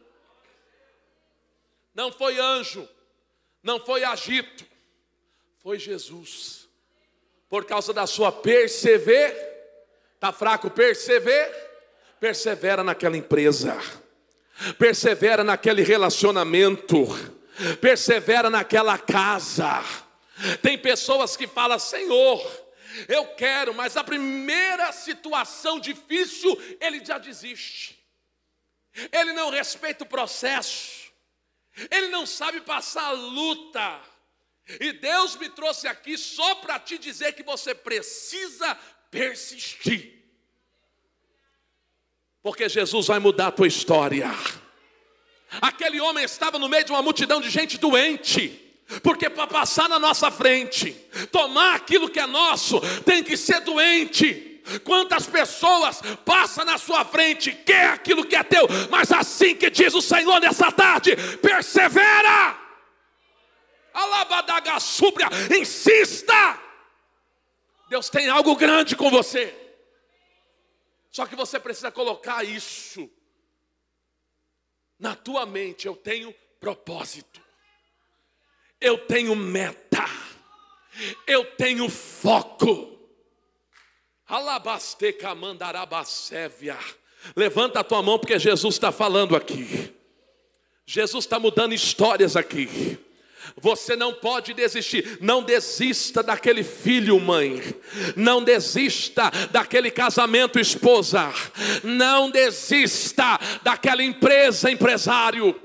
[1.95, 2.87] não foi anjo,
[3.63, 4.65] não foi agito,
[5.63, 6.67] foi Jesus.
[7.47, 9.33] Por causa da sua persever,
[10.13, 11.49] está fraco, persever,
[12.19, 13.79] persevera naquela empresa,
[14.77, 17.07] persevera naquele relacionamento,
[17.79, 19.81] persevera naquela casa.
[20.61, 22.65] Tem pessoas que falam, Senhor,
[23.07, 28.03] eu quero, mas a primeira situação difícil, ele já desiste.
[29.11, 31.04] Ele não respeita o processo.
[31.91, 34.01] Ele não sabe passar luta.
[34.79, 38.75] E Deus me trouxe aqui só para te dizer que você precisa
[39.11, 40.13] persistir.
[42.41, 44.29] Porque Jesus vai mudar a tua história.
[45.61, 48.61] Aquele homem estava no meio de uma multidão de gente doente.
[49.01, 50.91] Porque para passar na nossa frente,
[51.31, 54.54] tomar aquilo que é nosso, tem que ser doente.
[54.83, 59.93] Quantas pessoas passam na sua frente, quer aquilo que é teu, mas assim que diz
[59.93, 62.59] o Senhor nessa tarde, persevera.
[63.93, 66.59] Alabadaga súbria, insista.
[67.89, 69.53] Deus tem algo grande com você.
[71.11, 73.09] Só que você precisa colocar isso
[74.99, 75.87] na tua mente.
[75.87, 77.41] Eu tenho propósito.
[78.81, 80.03] Eu tenho meta.
[81.25, 82.94] Eu tenho foco.
[84.27, 86.77] Alabasteca mandarabacévia.
[87.35, 89.93] Levanta a tua mão porque Jesus está falando aqui.
[90.85, 92.99] Jesus está mudando histórias aqui.
[93.57, 95.19] Você não pode desistir.
[95.21, 97.61] Não desista daquele filho, mãe.
[98.15, 101.31] Não desista daquele casamento, esposa.
[101.83, 105.59] Não desista daquela empresa, empresário.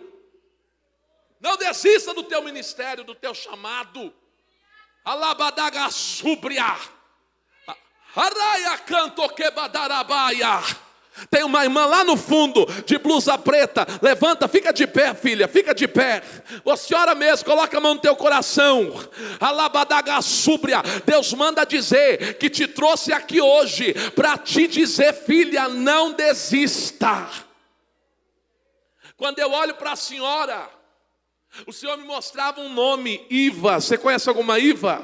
[1.41, 4.13] Não desista do teu ministério, do teu chamado.
[5.05, 6.79] Alabadaga súbria.
[8.15, 10.63] Araia canto quebadarabaia.
[11.29, 13.87] Tem uma irmã lá no fundo, de blusa preta.
[14.01, 16.23] Levanta, fica de pé, filha, fica de pé.
[16.65, 18.93] Você ora mesmo, coloca a mão no teu coração.
[19.39, 20.83] Alabadaga súbria.
[21.05, 27.29] Deus manda dizer que te trouxe aqui hoje para te dizer, filha, não desista.
[29.17, 30.71] Quando eu olho para a senhora,
[31.67, 33.81] o Senhor me mostrava um nome, Iva.
[33.81, 35.03] Você conhece alguma Iva?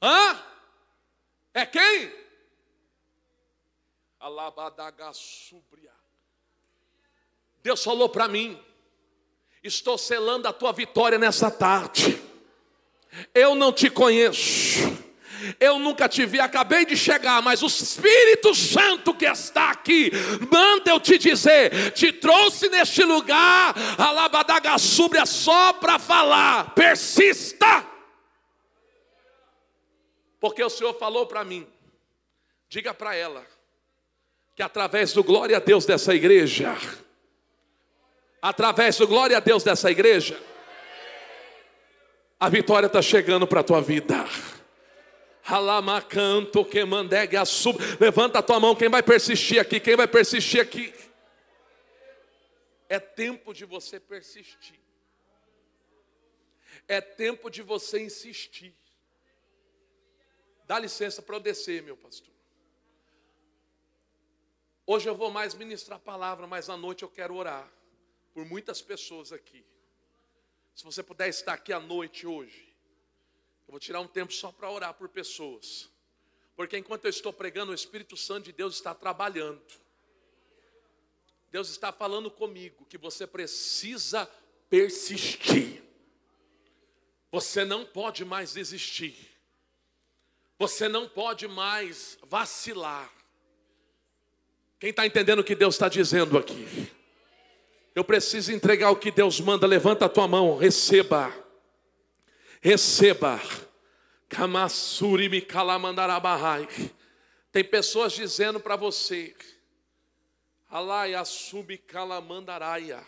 [0.00, 0.38] Hã?
[1.54, 2.12] É quem?
[4.18, 5.92] Alabadagasúbria.
[7.62, 8.60] Deus falou para mim:
[9.62, 12.20] estou selando a tua vitória nessa tarde.
[13.32, 14.80] Eu não te conheço,
[15.60, 20.10] eu nunca te vi, acabei de chegar, mas o Espírito Santo que está aqui,
[20.50, 27.93] manda eu te dizer, te trouxe neste lugar, Alabadagasúbria, só para falar, persista.
[30.44, 31.66] Porque o Senhor falou para mim,
[32.68, 33.46] diga para ela,
[34.54, 36.76] que através do glória a Deus dessa igreja,
[38.42, 40.38] através do glória a Deus dessa igreja,
[42.38, 44.16] a vitória está chegando para a tua vida.
[45.46, 47.78] Halamacanto que mandegue a sub.
[47.98, 49.80] Levanta a tua mão, quem vai persistir aqui?
[49.80, 50.92] Quem vai persistir aqui?
[52.86, 54.78] É tempo de você persistir.
[56.86, 58.83] É tempo de você insistir.
[60.66, 62.32] Dá licença para eu descer, meu pastor.
[64.86, 67.70] Hoje eu vou mais ministrar a palavra, mas à noite eu quero orar
[68.32, 69.64] por muitas pessoas aqui.
[70.74, 72.74] Se você puder estar aqui à noite hoje,
[73.66, 75.88] eu vou tirar um tempo só para orar por pessoas.
[76.56, 79.62] Porque enquanto eu estou pregando, o Espírito Santo de Deus está trabalhando.
[81.50, 84.26] Deus está falando comigo que você precisa
[84.68, 85.82] persistir.
[87.30, 89.33] Você não pode mais desistir.
[90.58, 93.10] Você não pode mais vacilar.
[94.78, 96.92] Quem está entendendo o que Deus está dizendo aqui?
[97.94, 99.66] Eu preciso entregar o que Deus manda.
[99.66, 101.32] Levanta a tua mão, receba.
[102.60, 103.40] Receba.
[104.28, 106.68] Kamassuri me calamandarabahai.
[107.52, 109.34] Tem pessoas dizendo para você,
[110.68, 111.12] Alai
[111.86, 113.06] calamandaraia.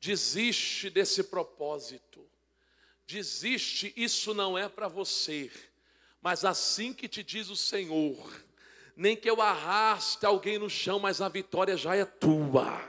[0.00, 2.26] Desiste desse propósito.
[3.06, 5.50] Desiste, isso não é para você.
[6.20, 8.30] Mas assim que te diz o Senhor,
[8.94, 12.86] nem que eu arraste alguém no chão, mas a vitória já é tua.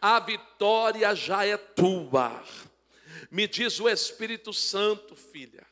[0.00, 2.44] A vitória já é tua.
[3.30, 5.66] Me diz o Espírito Santo, filha,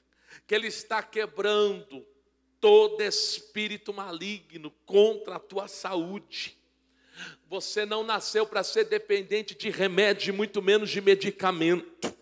[0.47, 2.05] que Ele está quebrando
[2.61, 6.57] todo espírito maligno contra a tua saúde.
[7.49, 12.15] Você não nasceu para ser dependente de remédio, muito menos de medicamento.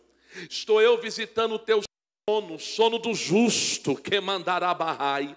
[0.48, 1.82] Estou eu visitando o teu
[2.28, 5.36] sono, sono do justo, que mandará barrai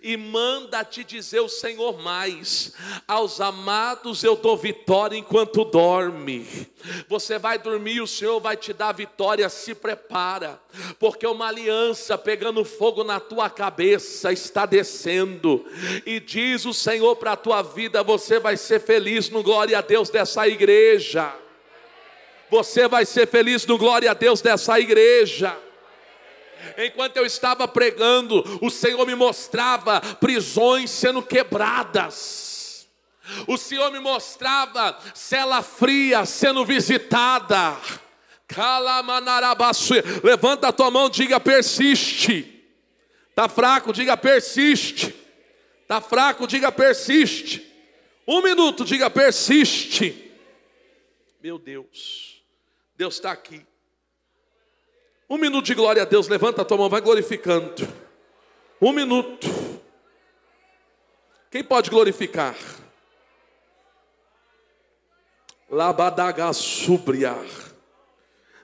[0.00, 2.74] e manda te dizer o Senhor mais:
[3.08, 6.46] aos amados eu dou vitória enquanto dorme.
[7.08, 10.62] Você vai dormir, o Senhor vai te dar vitória, se prepara,
[11.00, 15.66] porque uma aliança pegando fogo na tua cabeça está descendo,
[16.06, 19.80] e diz o Senhor para a tua vida: você vai ser feliz no glória a
[19.82, 21.34] Deus dessa igreja.
[22.48, 25.67] Você vai ser feliz no glória a Deus dessa igreja.
[26.76, 32.88] Enquanto eu estava pregando, o Senhor me mostrava prisões sendo quebradas.
[33.46, 37.76] O Senhor me mostrava cela fria sendo visitada.
[40.22, 42.64] Levanta a tua mão, diga persiste.
[43.34, 45.14] Tá fraco, diga persiste.
[45.86, 47.64] Tá fraco, diga persiste.
[48.26, 50.32] Um minuto, diga persiste.
[51.42, 52.42] Meu Deus,
[52.96, 53.67] Deus está aqui.
[55.28, 57.86] Um minuto de glória a Deus, levanta a tua mão, vai glorificando.
[58.80, 59.46] Um minuto.
[61.50, 62.56] Quem pode glorificar?
[65.68, 67.44] Labadaga subriar.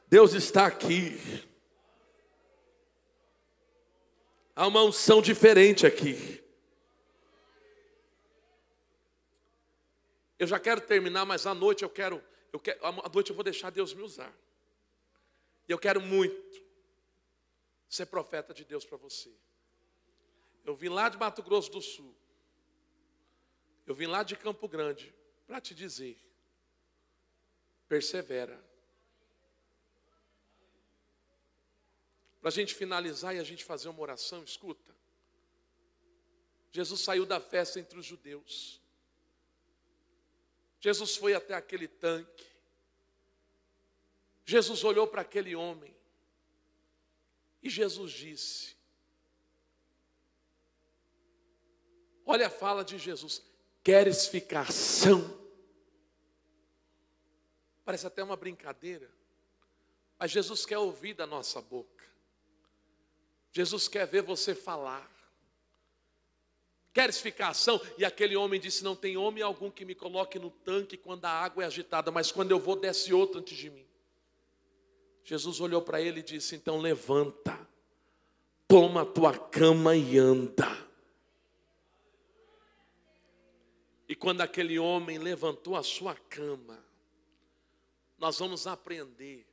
[0.08, 1.44] Deus está aqui.
[4.56, 6.42] Há uma unção diferente aqui.
[10.38, 12.22] Eu já quero terminar, mas à noite eu quero,
[12.52, 14.32] eu quero, à noite eu vou deixar Deus me usar.
[15.68, 16.62] E eu quero muito
[17.88, 19.32] ser profeta de Deus para você.
[20.64, 22.14] Eu vim lá de Mato Grosso do Sul.
[23.86, 25.14] Eu vim lá de Campo Grande
[25.46, 26.18] para te dizer:
[27.88, 28.62] persevera.
[32.40, 34.94] Para a gente finalizar e a gente fazer uma oração, escuta.
[36.70, 38.80] Jesus saiu da festa entre os judeus.
[40.80, 42.53] Jesus foi até aquele tanque.
[44.44, 45.94] Jesus olhou para aquele homem
[47.62, 48.76] e Jesus disse:
[52.26, 53.42] Olha a fala de Jesus:
[53.82, 55.42] Queres ficar são?
[57.84, 59.10] Parece até uma brincadeira,
[60.18, 62.04] mas Jesus quer ouvir da nossa boca.
[63.50, 65.10] Jesus quer ver você falar.
[66.92, 67.80] Queres ficar são?
[67.96, 71.30] E aquele homem disse: Não tem homem algum que me coloque no tanque quando a
[71.30, 73.86] água é agitada, mas quando eu vou, desce outro antes de mim.
[75.24, 77.58] Jesus olhou para ele e disse: Então levanta,
[78.68, 80.84] toma a tua cama e anda.
[84.06, 86.78] E quando aquele homem levantou a sua cama,
[88.18, 89.46] nós vamos aprender,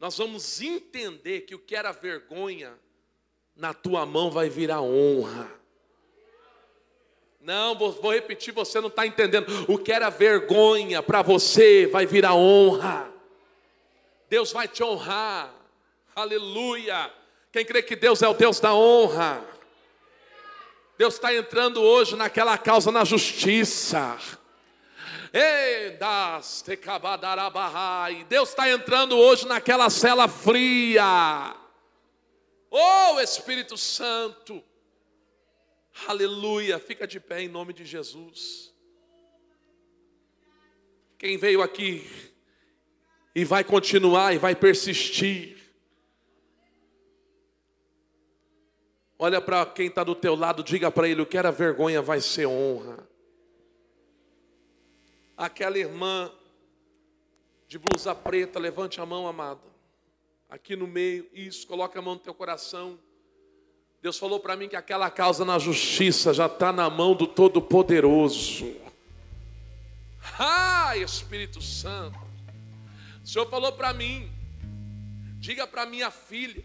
[0.00, 2.78] nós vamos entender que o que era vergonha,
[3.54, 5.58] na tua mão vai virar honra.
[7.40, 9.46] Não, vou repetir, você não está entendendo.
[9.68, 13.17] O que era vergonha para você vai virar honra.
[14.28, 15.52] Deus vai te honrar.
[16.14, 17.12] Aleluia.
[17.50, 19.44] Quem crê que Deus é o Deus da honra?
[20.98, 24.18] Deus está entrando hoje naquela causa na justiça.
[28.28, 31.56] Deus está entrando hoje naquela cela fria.
[32.70, 34.62] Oh Espírito Santo.
[36.06, 36.78] Aleluia.
[36.78, 38.74] Fica de pé em nome de Jesus.
[41.16, 42.08] Quem veio aqui
[43.34, 45.56] e vai continuar e vai persistir.
[49.18, 52.20] Olha para quem está do teu lado, diga para ele: o que era vergonha vai
[52.20, 52.98] ser honra.
[55.36, 56.30] Aquela irmã
[57.66, 59.60] de blusa preta, levante a mão, amada.
[60.48, 62.98] Aqui no meio, isso, coloca a mão no teu coração.
[64.00, 68.74] Deus falou para mim que aquela causa na justiça já está na mão do Todo-Poderoso.
[70.38, 72.27] Ah, Espírito Santo.
[73.28, 74.32] O Senhor falou para mim,
[75.38, 76.64] diga para minha filha,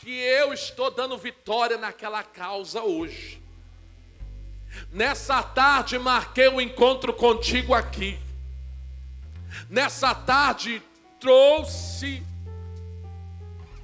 [0.00, 3.40] que eu estou dando vitória naquela causa hoje.
[4.92, 8.18] Nessa tarde marquei um encontro contigo aqui.
[9.70, 10.82] Nessa tarde
[11.18, 12.22] trouxe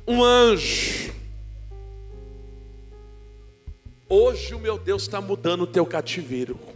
[0.06, 1.14] um anjo.
[4.10, 6.71] Hoje o meu Deus está mudando o teu cativeiro.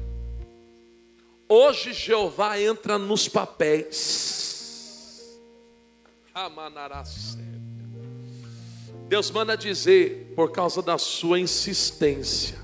[1.49, 5.39] Hoje Jeová entra nos papéis.
[9.09, 12.59] Deus manda dizer, por causa da sua insistência,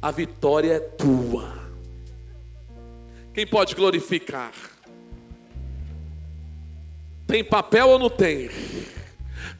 [0.00, 1.58] a vitória é tua.
[3.32, 4.52] Quem pode glorificar?
[7.26, 8.50] Tem papel ou não tem?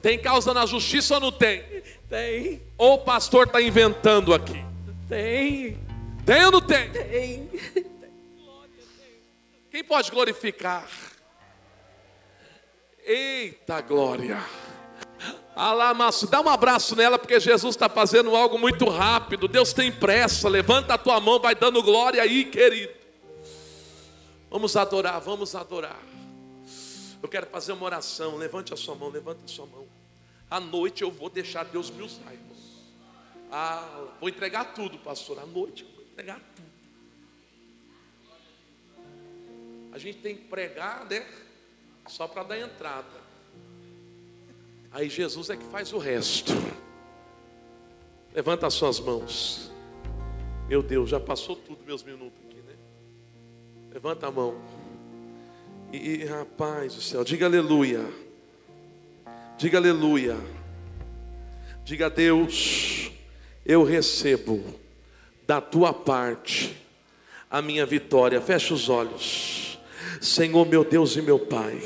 [0.02, 1.62] Tem causa na justiça ou não tem?
[2.08, 2.60] Tem.
[2.76, 4.62] Ou o pastor está inventando aqui?
[5.08, 5.87] Tem.
[6.28, 6.92] Tem ou não tem?
[6.92, 7.50] Tem.
[9.70, 10.86] Quem pode glorificar?
[13.02, 14.38] Eita glória!
[15.56, 19.48] Alamaço, dá um abraço nela, porque Jesus está fazendo algo muito rápido.
[19.48, 20.50] Deus tem pressa.
[20.50, 22.92] Levanta a tua mão, vai dando glória aí, querido.
[24.50, 25.98] Vamos adorar, vamos adorar.
[27.22, 28.36] Eu quero fazer uma oração.
[28.36, 29.86] Levante a sua mão, levante a sua mão.
[30.50, 32.56] À noite eu vou deixar Deus me usar, irmão.
[33.50, 35.38] Ah, vou entregar tudo, pastor.
[35.38, 36.68] À noite eu entregar tudo.
[39.92, 41.24] A gente tem que pregar, né?
[42.08, 43.28] Só para dar entrada.
[44.90, 46.52] Aí Jesus é que faz o resto.
[48.34, 49.70] Levanta as suas mãos.
[50.68, 52.74] Meu Deus, já passou tudo meus minutos aqui, né?
[53.92, 54.60] Levanta a mão.
[55.92, 58.04] E, rapaz do céu, diga aleluia.
[59.56, 60.36] Diga aleluia.
[61.84, 63.10] Diga a Deus,
[63.64, 64.62] eu recebo
[65.48, 66.76] da tua parte
[67.50, 68.40] a minha vitória.
[68.40, 69.80] Feche os olhos.
[70.20, 71.80] Senhor, meu Deus e meu Pai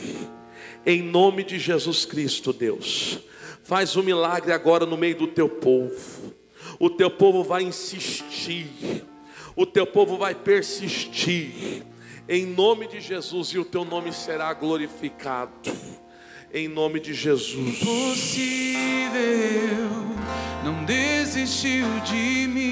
[0.85, 3.21] em nome de Jesus Cristo, Deus.
[3.63, 6.35] Faz um milagre agora no meio do teu povo.
[6.79, 9.05] O teu povo vai insistir.
[9.55, 11.85] O teu povo vai persistir.
[12.29, 15.53] Em nome de Jesus e o teu nome será glorificado.
[16.53, 17.81] Em nome de Jesus.
[17.81, 19.13] Impossível,
[20.65, 22.72] não desistiu de mim.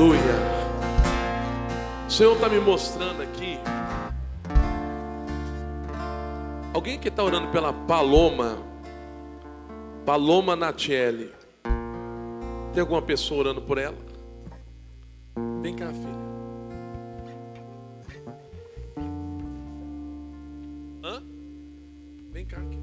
[0.00, 0.34] Aleluia.
[2.06, 3.58] O Senhor está me mostrando aqui.
[6.72, 8.56] Alguém que está orando pela Paloma,
[10.06, 11.30] Paloma Natiele.
[12.72, 13.98] Tem alguma pessoa orando por ela?
[15.60, 16.08] Vem cá, filha.
[21.04, 21.22] Hã?
[22.32, 22.56] Vem cá.
[22.56, 22.78] Aqui.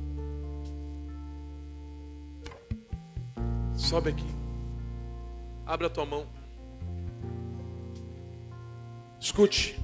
[3.74, 4.28] Sobe aqui.
[5.66, 6.37] Abre a tua mão.
[9.38, 9.80] Escute.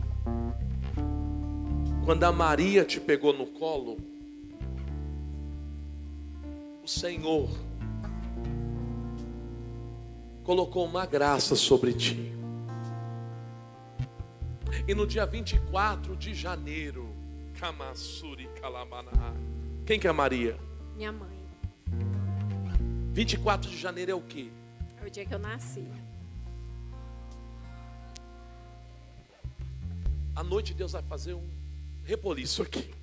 [2.05, 3.97] Quando a Maria te pegou no colo,
[6.83, 7.47] o Senhor
[10.43, 12.33] colocou uma graça sobre ti.
[14.87, 17.07] E no dia 24 de janeiro,
[17.59, 19.11] Kamassuri Kalamana.
[19.85, 20.57] Quem que é Maria?
[20.95, 21.39] Minha mãe.
[23.13, 24.49] 24 de janeiro é o quê?
[24.99, 25.87] É o dia que eu nasci.
[30.35, 31.47] À noite Deus vai fazer um
[32.03, 32.93] reboliço aqui.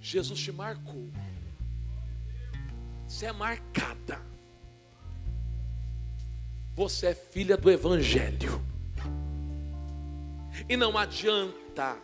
[0.00, 1.10] Jesus te marcou.
[3.06, 4.20] Você é marcada.
[6.74, 8.62] Você é filha do Evangelho.
[10.68, 11.96] E não adianta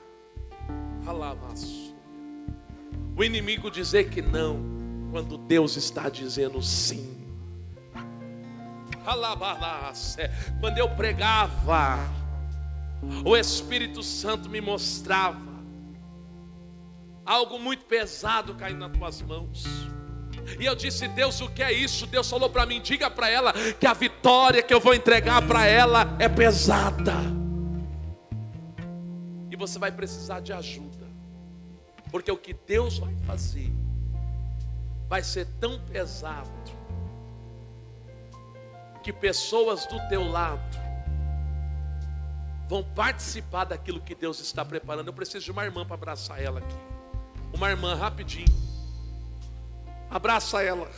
[3.16, 4.60] o inimigo dizer que não,
[5.12, 7.16] quando Deus está dizendo sim.
[10.60, 11.96] Quando eu pregava,
[13.24, 15.56] o Espírito Santo me mostrava
[17.24, 19.64] algo muito pesado caindo nas tuas mãos.
[20.60, 22.06] E eu disse: Deus, o que é isso?
[22.06, 25.66] Deus falou para mim: diga para ela que a vitória que eu vou entregar para
[25.66, 27.14] ela é pesada.
[29.50, 31.06] E você vai precisar de ajuda,
[32.10, 33.72] porque o que Deus vai fazer
[35.08, 36.50] vai ser tão pesado
[39.02, 40.85] que pessoas do teu lado
[42.68, 45.08] vão participar daquilo que Deus está preparando.
[45.08, 46.76] Eu preciso de uma irmã para abraçar ela aqui.
[47.52, 48.46] Uma irmã, rapidinho.
[50.10, 50.90] Abraça ela.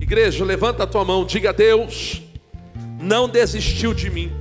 [0.00, 2.22] Igreja, levanta a tua mão, diga a Deus,
[3.00, 4.32] não desistiu de mim.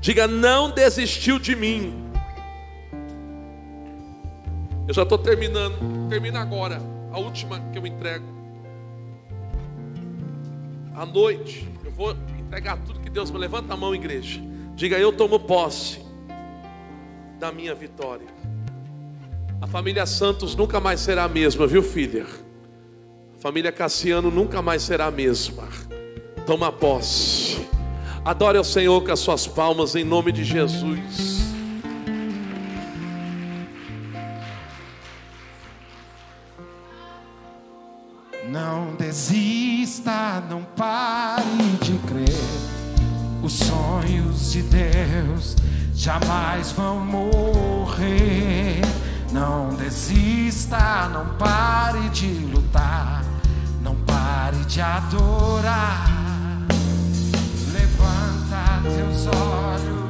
[0.00, 2.04] Diga, não desistiu de mim.
[4.86, 6.08] Eu já estou terminando.
[6.08, 6.80] Termina agora.
[7.12, 8.24] A última que eu entrego.
[10.94, 14.40] À noite, eu vou entregar tudo que Deus me levanta a mão, igreja.
[14.76, 16.00] Diga, eu tomo posse
[17.38, 18.26] da minha vitória.
[19.58, 22.26] A família Santos nunca mais será a mesma, viu, filha?
[23.38, 25.66] A família Cassiano nunca mais será a mesma.
[26.44, 27.66] Toma posse.
[28.22, 31.40] Adore ao Senhor com as suas palmas em nome de Jesus.
[38.50, 41.42] Não desista, não pare
[41.80, 42.65] de crer.
[43.46, 45.54] Os sonhos de Deus
[45.94, 48.80] jamais vão morrer.
[49.30, 53.22] Não desista, não pare de lutar,
[53.82, 56.08] não pare de adorar.
[57.72, 60.05] Levanta teus olhos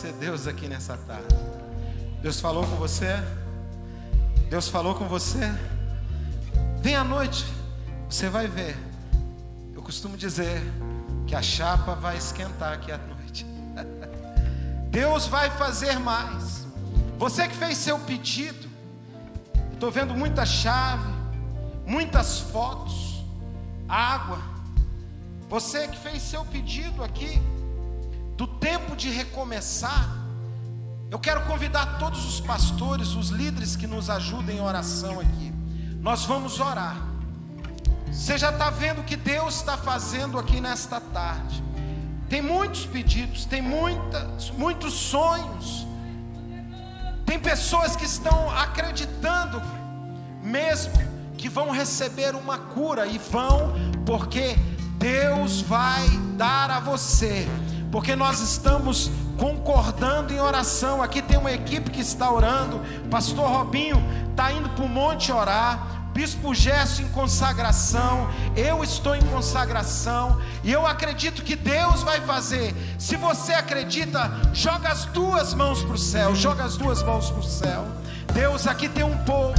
[0.00, 1.36] ser Deus aqui nessa tarde.
[2.22, 3.22] Deus falou com você?
[4.48, 5.52] Deus falou com você?
[6.80, 7.44] Vem à noite,
[8.08, 8.78] você vai ver.
[9.74, 10.62] Eu costumo dizer
[11.26, 13.44] que a chapa vai esquentar aqui à noite.
[14.90, 16.66] Deus vai fazer mais.
[17.18, 18.70] Você que fez seu pedido,
[19.74, 21.12] estou vendo muita chave,
[21.86, 23.22] muitas fotos,
[23.86, 24.40] água.
[25.50, 27.38] Você que fez seu pedido aqui,
[28.40, 30.16] do tempo de recomeçar,
[31.10, 35.52] eu quero convidar todos os pastores, os líderes que nos ajudem em oração aqui.
[36.00, 36.96] Nós vamos orar.
[38.10, 41.62] Você já está vendo o que Deus está fazendo aqui nesta tarde.
[42.30, 45.86] Tem muitos pedidos, tem muitas, muitos sonhos.
[47.26, 49.60] Tem pessoas que estão acreditando
[50.42, 50.94] mesmo
[51.36, 53.74] que vão receber uma cura e vão,
[54.06, 54.56] porque
[54.96, 57.46] Deus vai dar a você.
[57.90, 61.02] Porque nós estamos concordando em oração.
[61.02, 62.80] Aqui tem uma equipe que está orando.
[63.10, 63.96] Pastor Robinho
[64.30, 66.00] está indo para o monte orar.
[66.12, 72.74] Bispo Gesso em consagração, eu estou em consagração, e eu acredito que Deus vai fazer.
[72.98, 77.40] Se você acredita, joga as duas mãos para o céu, joga as duas mãos para
[77.40, 77.86] o céu.
[78.34, 79.54] Deus, aqui tem um povo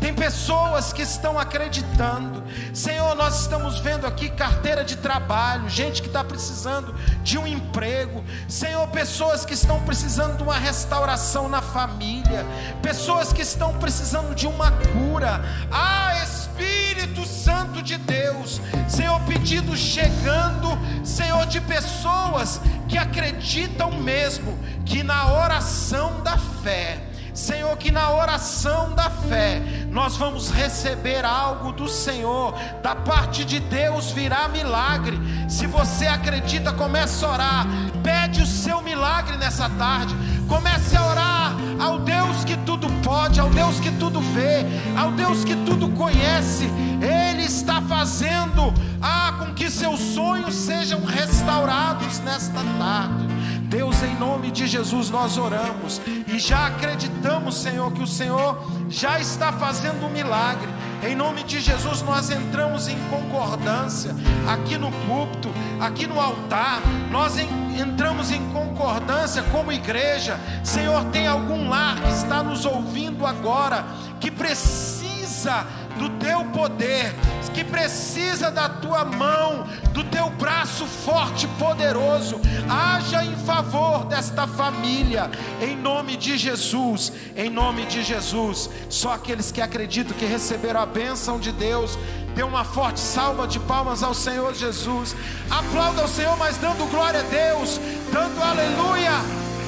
[0.00, 2.42] tem pessoas que estão acreditando.
[2.72, 8.24] Senhor, nós estamos vendo aqui carteira de trabalho, gente que está precisando de um emprego.
[8.48, 12.46] Senhor, pessoas que estão precisando de uma restauração na família.
[12.80, 15.44] Pessoas que estão precisando de uma cura.
[15.70, 18.60] Ah, Espírito Santo de Deus.
[18.88, 27.09] Senhor, pedido chegando, Senhor, de pessoas que acreditam mesmo que na oração da fé
[27.40, 33.58] Senhor, que na oração da fé nós vamos receber algo do Senhor, da parte de
[33.58, 35.18] Deus virá milagre.
[35.48, 37.66] Se você acredita, comece a orar,
[38.02, 40.14] pede o seu milagre nessa tarde.
[40.46, 45.42] Comece a orar ao Deus que tudo pode, ao Deus que tudo vê, ao Deus
[45.42, 46.68] que tudo conhece.
[47.00, 53.30] Ele está fazendo ah, com que seus sonhos sejam restaurados nesta tarde.
[53.70, 56.00] Deus, em nome de Jesus, nós oramos
[56.32, 60.68] e já acreditamos, Senhor, que o Senhor já está fazendo um milagre.
[61.02, 64.14] Em nome de Jesus, nós entramos em concordância
[64.46, 65.48] aqui no púlpito,
[65.80, 66.80] aqui no altar.
[67.10, 70.38] Nós entramos em concordância como igreja.
[70.62, 73.84] Senhor, tem algum lar que está nos ouvindo agora
[74.20, 75.66] que precisa
[76.00, 77.14] do teu poder,
[77.52, 82.40] que precisa da tua mão, do teu braço forte e poderoso.
[82.70, 85.30] Haja em favor desta família,
[85.60, 88.70] em nome de Jesus, em nome de Jesus.
[88.88, 91.98] Só aqueles que acreditam que receberam a bênção de Deus,
[92.34, 95.14] dê uma forte salva de palmas ao Senhor Jesus.
[95.50, 97.78] Aplauda o Senhor, mas dando glória a Deus,
[98.10, 99.12] dando aleluia,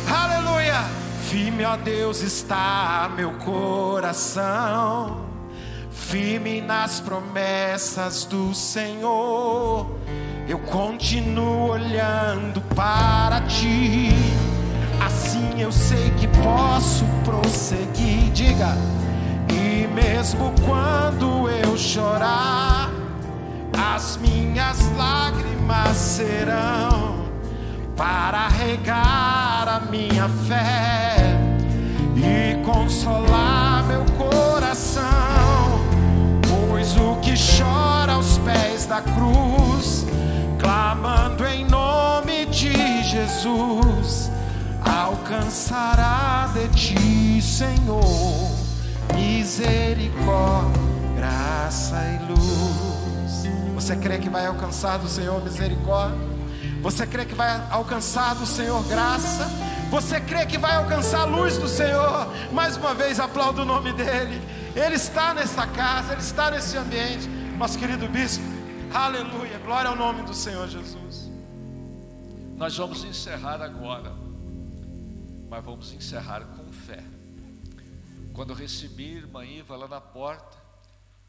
[0.09, 0.83] aleluia.
[1.29, 5.32] Firme, ó Deus, está meu coração
[6.03, 9.87] firme nas promessas do Senhor.
[10.49, 14.11] Eu continuo olhando para ti.
[15.05, 18.31] Assim eu sei que posso prosseguir.
[18.33, 18.77] Diga,
[19.49, 22.91] e mesmo quando eu chorar,
[23.95, 27.27] as minhas lágrimas serão
[27.97, 31.17] para regar a minha fé
[32.17, 34.32] e consolar meu coração
[38.93, 40.05] da cruz,
[40.61, 44.31] clamando em nome de Jesus,
[44.85, 48.51] alcançará de ti, Senhor,
[49.15, 50.83] misericórdia,
[51.17, 53.45] graça e luz.
[53.75, 56.19] Você crê que vai alcançar do Senhor misericórdia?
[56.83, 59.51] Você crê que vai alcançar do Senhor graça?
[59.91, 62.29] Você crê que vai alcançar a luz do Senhor?
[62.53, 64.39] Mais uma vez, aplauda o nome dEle.
[64.77, 67.27] Ele está nessa casa, Ele está nesse ambiente.
[67.57, 68.52] Nosso querido bispo,
[68.95, 71.31] aleluia, glória ao nome do Senhor Jesus.
[72.57, 74.13] Nós vamos encerrar agora,
[75.49, 77.03] mas vamos encerrar com fé.
[78.35, 80.59] Quando eu recebi a irmã Iva lá na porta,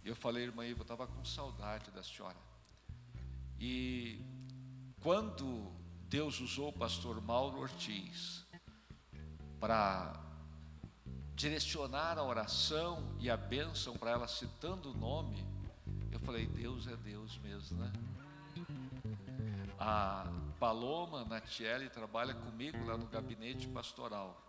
[0.04, 2.38] eu falei, irmã Iva, eu estava com saudade da senhora.
[3.60, 4.20] E
[5.02, 5.72] quando
[6.10, 8.46] Deus usou o pastor Mauro Ortiz
[9.60, 10.20] para
[11.34, 15.53] direcionar a oração e a bênção para ela citando o nome,
[16.14, 17.92] eu falei, Deus é Deus mesmo, né?
[19.80, 24.40] A Paloma Natiele trabalha comigo lá no gabinete pastoral.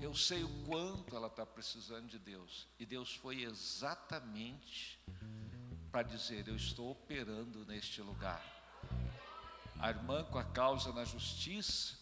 [0.00, 2.66] Eu sei o quanto ela está precisando de Deus.
[2.78, 4.98] E Deus foi exatamente
[5.90, 8.42] para dizer: Eu estou operando neste lugar.
[9.78, 11.96] A irmã com a causa na justiça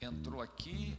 [0.00, 0.98] entrou aqui,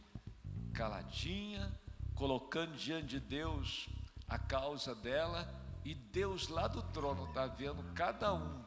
[0.72, 1.72] caladinha,
[2.14, 3.88] colocando diante de Deus
[4.28, 5.48] a causa dela,
[5.90, 8.64] e Deus lá do trono está vendo cada um.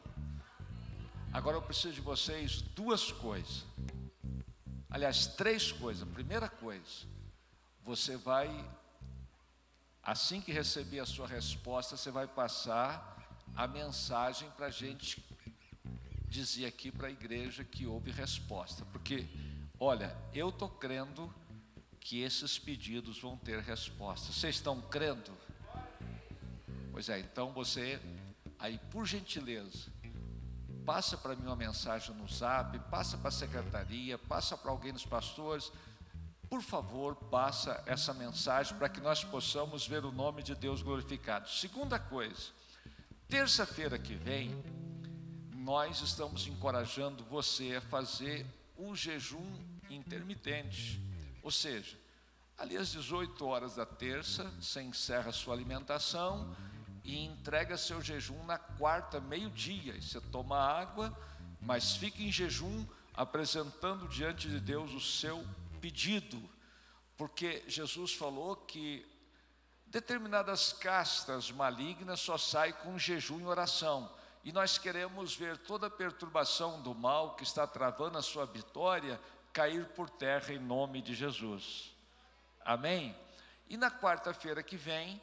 [1.32, 3.64] Agora eu preciso de vocês duas coisas.
[4.90, 6.06] Aliás, três coisas.
[6.10, 7.06] Primeira coisa,
[7.82, 8.48] você vai,
[10.02, 13.16] assim que receber a sua resposta, você vai passar
[13.56, 15.24] a mensagem para a gente
[16.28, 18.84] dizer aqui para a igreja que houve resposta.
[18.92, 19.26] Porque,
[19.80, 21.34] olha, eu estou crendo
[21.98, 24.30] que esses pedidos vão ter resposta.
[24.30, 25.32] Vocês estão crendo?
[26.94, 28.00] Pois é, então você,
[28.56, 29.90] aí por gentileza,
[30.86, 35.04] passa para mim uma mensagem no zap, passa para a secretaria, passa para alguém dos
[35.04, 35.72] pastores.
[36.48, 41.48] Por favor, passa essa mensagem para que nós possamos ver o nome de Deus glorificado.
[41.48, 42.52] Segunda coisa,
[43.28, 44.54] terça-feira que vem,
[45.52, 49.58] nós estamos encorajando você a fazer o jejum
[49.90, 51.00] intermitente.
[51.42, 51.98] Ou seja,
[52.56, 56.54] ali às 18 horas da terça, você encerra a sua alimentação
[57.04, 59.94] e entrega seu jejum na quarta, meio-dia.
[59.94, 61.16] E você toma água,
[61.60, 65.46] mas fica em jejum, apresentando diante de Deus o seu
[65.80, 66.42] pedido.
[67.16, 69.06] Porque Jesus falou que
[69.86, 74.10] determinadas castas malignas só saem com jejum e oração.
[74.42, 79.20] E nós queremos ver toda a perturbação do mal que está travando a sua vitória
[79.52, 81.94] cair por terra em nome de Jesus.
[82.64, 83.14] Amém?
[83.68, 85.22] E na quarta-feira que vem,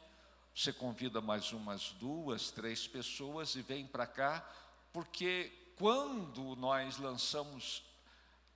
[0.54, 4.46] você convida mais umas duas, três pessoas e vem para cá,
[4.92, 7.82] porque quando nós lançamos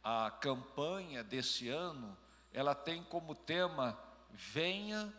[0.04, 2.16] a campanha desse ano,
[2.52, 3.98] ela tem como tema:
[4.30, 5.12] Venha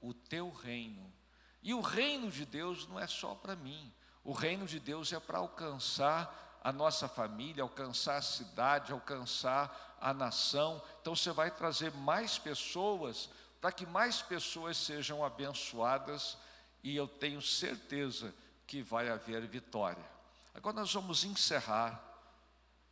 [0.00, 1.12] o teu reino.
[1.62, 5.18] E o reino de Deus não é só para mim, o reino de Deus é
[5.18, 10.82] para alcançar a nossa família, alcançar a cidade, alcançar a nação.
[11.00, 16.36] Então você vai trazer mais pessoas para que mais pessoas sejam abençoadas
[16.82, 18.34] e eu tenho certeza
[18.66, 20.04] que vai haver vitória.
[20.54, 22.02] Agora nós vamos encerrar.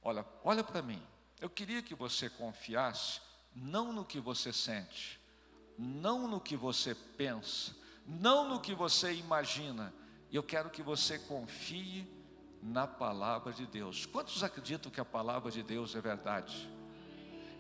[0.03, 1.03] Olha, olha para mim.
[1.41, 3.21] Eu queria que você confiasse
[3.55, 5.21] não no que você sente,
[5.79, 7.75] não no que você pensa,
[8.07, 9.93] não no que você imagina.
[10.33, 12.07] Eu quero que você confie
[12.63, 14.07] na palavra de Deus.
[14.07, 16.69] Quantos acreditam que a palavra de Deus é verdade?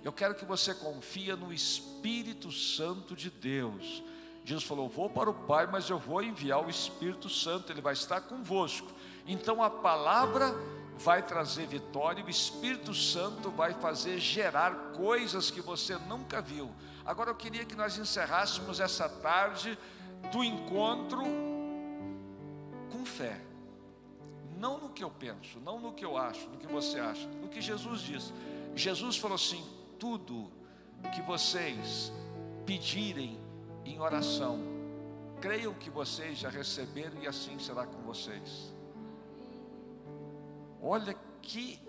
[0.06, 4.04] Eu quero que você confie no Espírito Santo de Deus.
[4.44, 7.92] Jesus falou: Vou para o Pai, mas eu vou enviar o Espírito Santo, ele vai
[7.92, 8.86] estar convosco.
[9.26, 10.54] Então a palavra
[10.96, 16.72] vai trazer vitória, o Espírito Santo vai fazer gerar coisas que você nunca viu.
[17.04, 19.76] Agora eu queria que nós encerrássemos essa tarde
[20.30, 21.20] do encontro
[22.92, 23.40] com fé.
[24.56, 27.48] Não no que eu penso, não no que eu acho, no que você acha, no
[27.48, 28.32] que Jesus diz.
[28.76, 30.50] Jesus falou assim: tudo
[31.14, 32.12] que vocês
[32.64, 33.38] pedirem
[33.84, 34.58] em oração,
[35.40, 38.74] creiam que vocês já receberam e assim será com vocês.
[40.82, 41.80] Olha que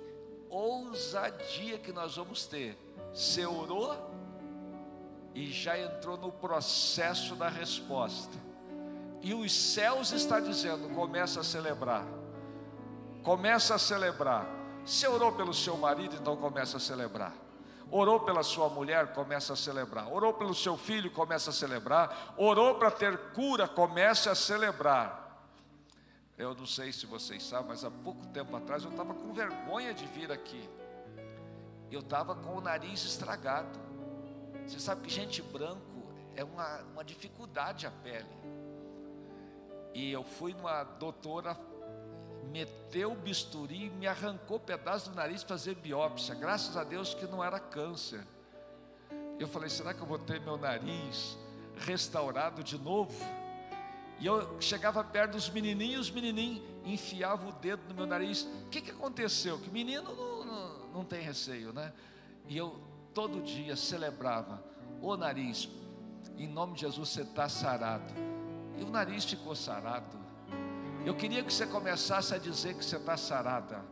[0.49, 2.77] ousadia que nós vamos ter.
[3.13, 3.95] Você orou
[5.33, 8.37] e já entrou no processo da resposta.
[9.21, 12.05] E os céus está dizendo: começa a celebrar.
[13.23, 14.47] Começa a celebrar.
[14.85, 17.33] Se orou pelo seu marido, então começa a celebrar.
[17.89, 20.11] Orou pela sua mulher, começa a celebrar.
[20.11, 22.33] Orou pelo seu filho, começa a celebrar.
[22.37, 25.27] Orou para ter cura, começa a celebrar.
[26.37, 29.93] Eu não sei se vocês sabem, mas há pouco tempo atrás eu estava com vergonha
[29.93, 30.69] de vir aqui.
[31.89, 33.79] Eu estava com o nariz estragado.
[34.65, 38.27] Você sabe que gente branco é uma, uma dificuldade a pele.
[39.93, 41.57] E eu fui numa doutora,
[42.51, 46.35] meteu o bisturi me arrancou pedaço do nariz fazer biópsia.
[46.35, 48.25] Graças a Deus que não era câncer.
[49.39, 51.37] Eu falei, será que eu vou ter meu nariz
[51.75, 53.13] restaurado de novo?
[54.19, 58.47] E eu chegava perto dos menininhos, os menininhos enfiavam o dedo no meu nariz.
[58.65, 59.59] O que, que aconteceu?
[59.59, 61.93] Que menino não, não, não tem receio, né?
[62.47, 62.81] E eu
[63.13, 64.63] todo dia celebrava:
[65.01, 65.69] Ô nariz,
[66.35, 68.11] em nome de Jesus você está sarado.
[68.79, 70.17] E o nariz ficou sarado.
[71.07, 73.83] Eu queria que você começasse a dizer que você está sarada,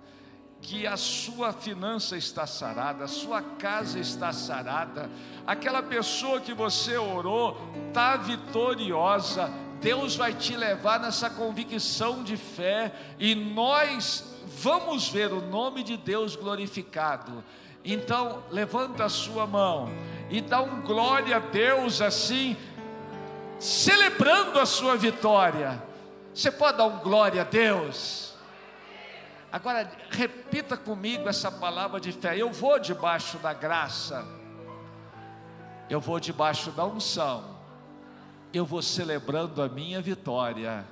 [0.61, 5.09] que a sua finança está sarada, a sua casa está sarada,
[5.47, 7.57] aquela pessoa que você orou
[7.87, 9.49] está vitoriosa
[9.85, 14.23] Deus vai te levar nessa convicção de fé e nós
[14.57, 17.43] vamos ver o nome de Deus glorificado.
[17.83, 19.91] Então, levanta a sua mão
[20.29, 22.57] e dá um glória a Deus assim,
[23.59, 25.81] celebrando a sua vitória.
[26.35, 28.35] Você pode dar um glória a Deus?
[29.51, 32.37] Agora, repita comigo essa palavra de fé.
[32.37, 34.23] Eu vou debaixo da graça,
[35.89, 37.55] eu vou debaixo da unção
[38.57, 40.85] eu vou celebrando a minha vitória,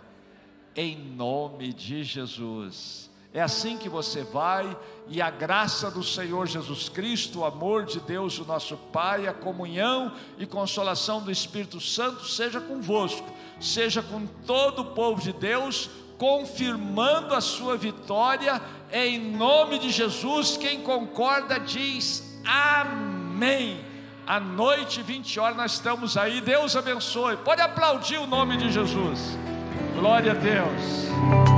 [0.76, 3.10] em nome de Jesus.
[3.34, 4.78] É assim que você vai,
[5.08, 9.34] e a graça do Senhor Jesus Cristo, o amor de Deus, o nosso Pai, a
[9.34, 13.28] comunhão e consolação do Espírito Santo seja convosco,
[13.60, 20.58] seja com todo o povo de Deus, confirmando a sua vitória, em nome de Jesus.
[20.58, 23.94] Quem concorda diz amém
[24.26, 26.42] à noite, 20 horas, nós estamos aí.
[26.42, 27.38] Deus abençoe.
[27.38, 29.38] Pode aplaudir o nome de Jesus.
[29.96, 31.53] Glória a Deus.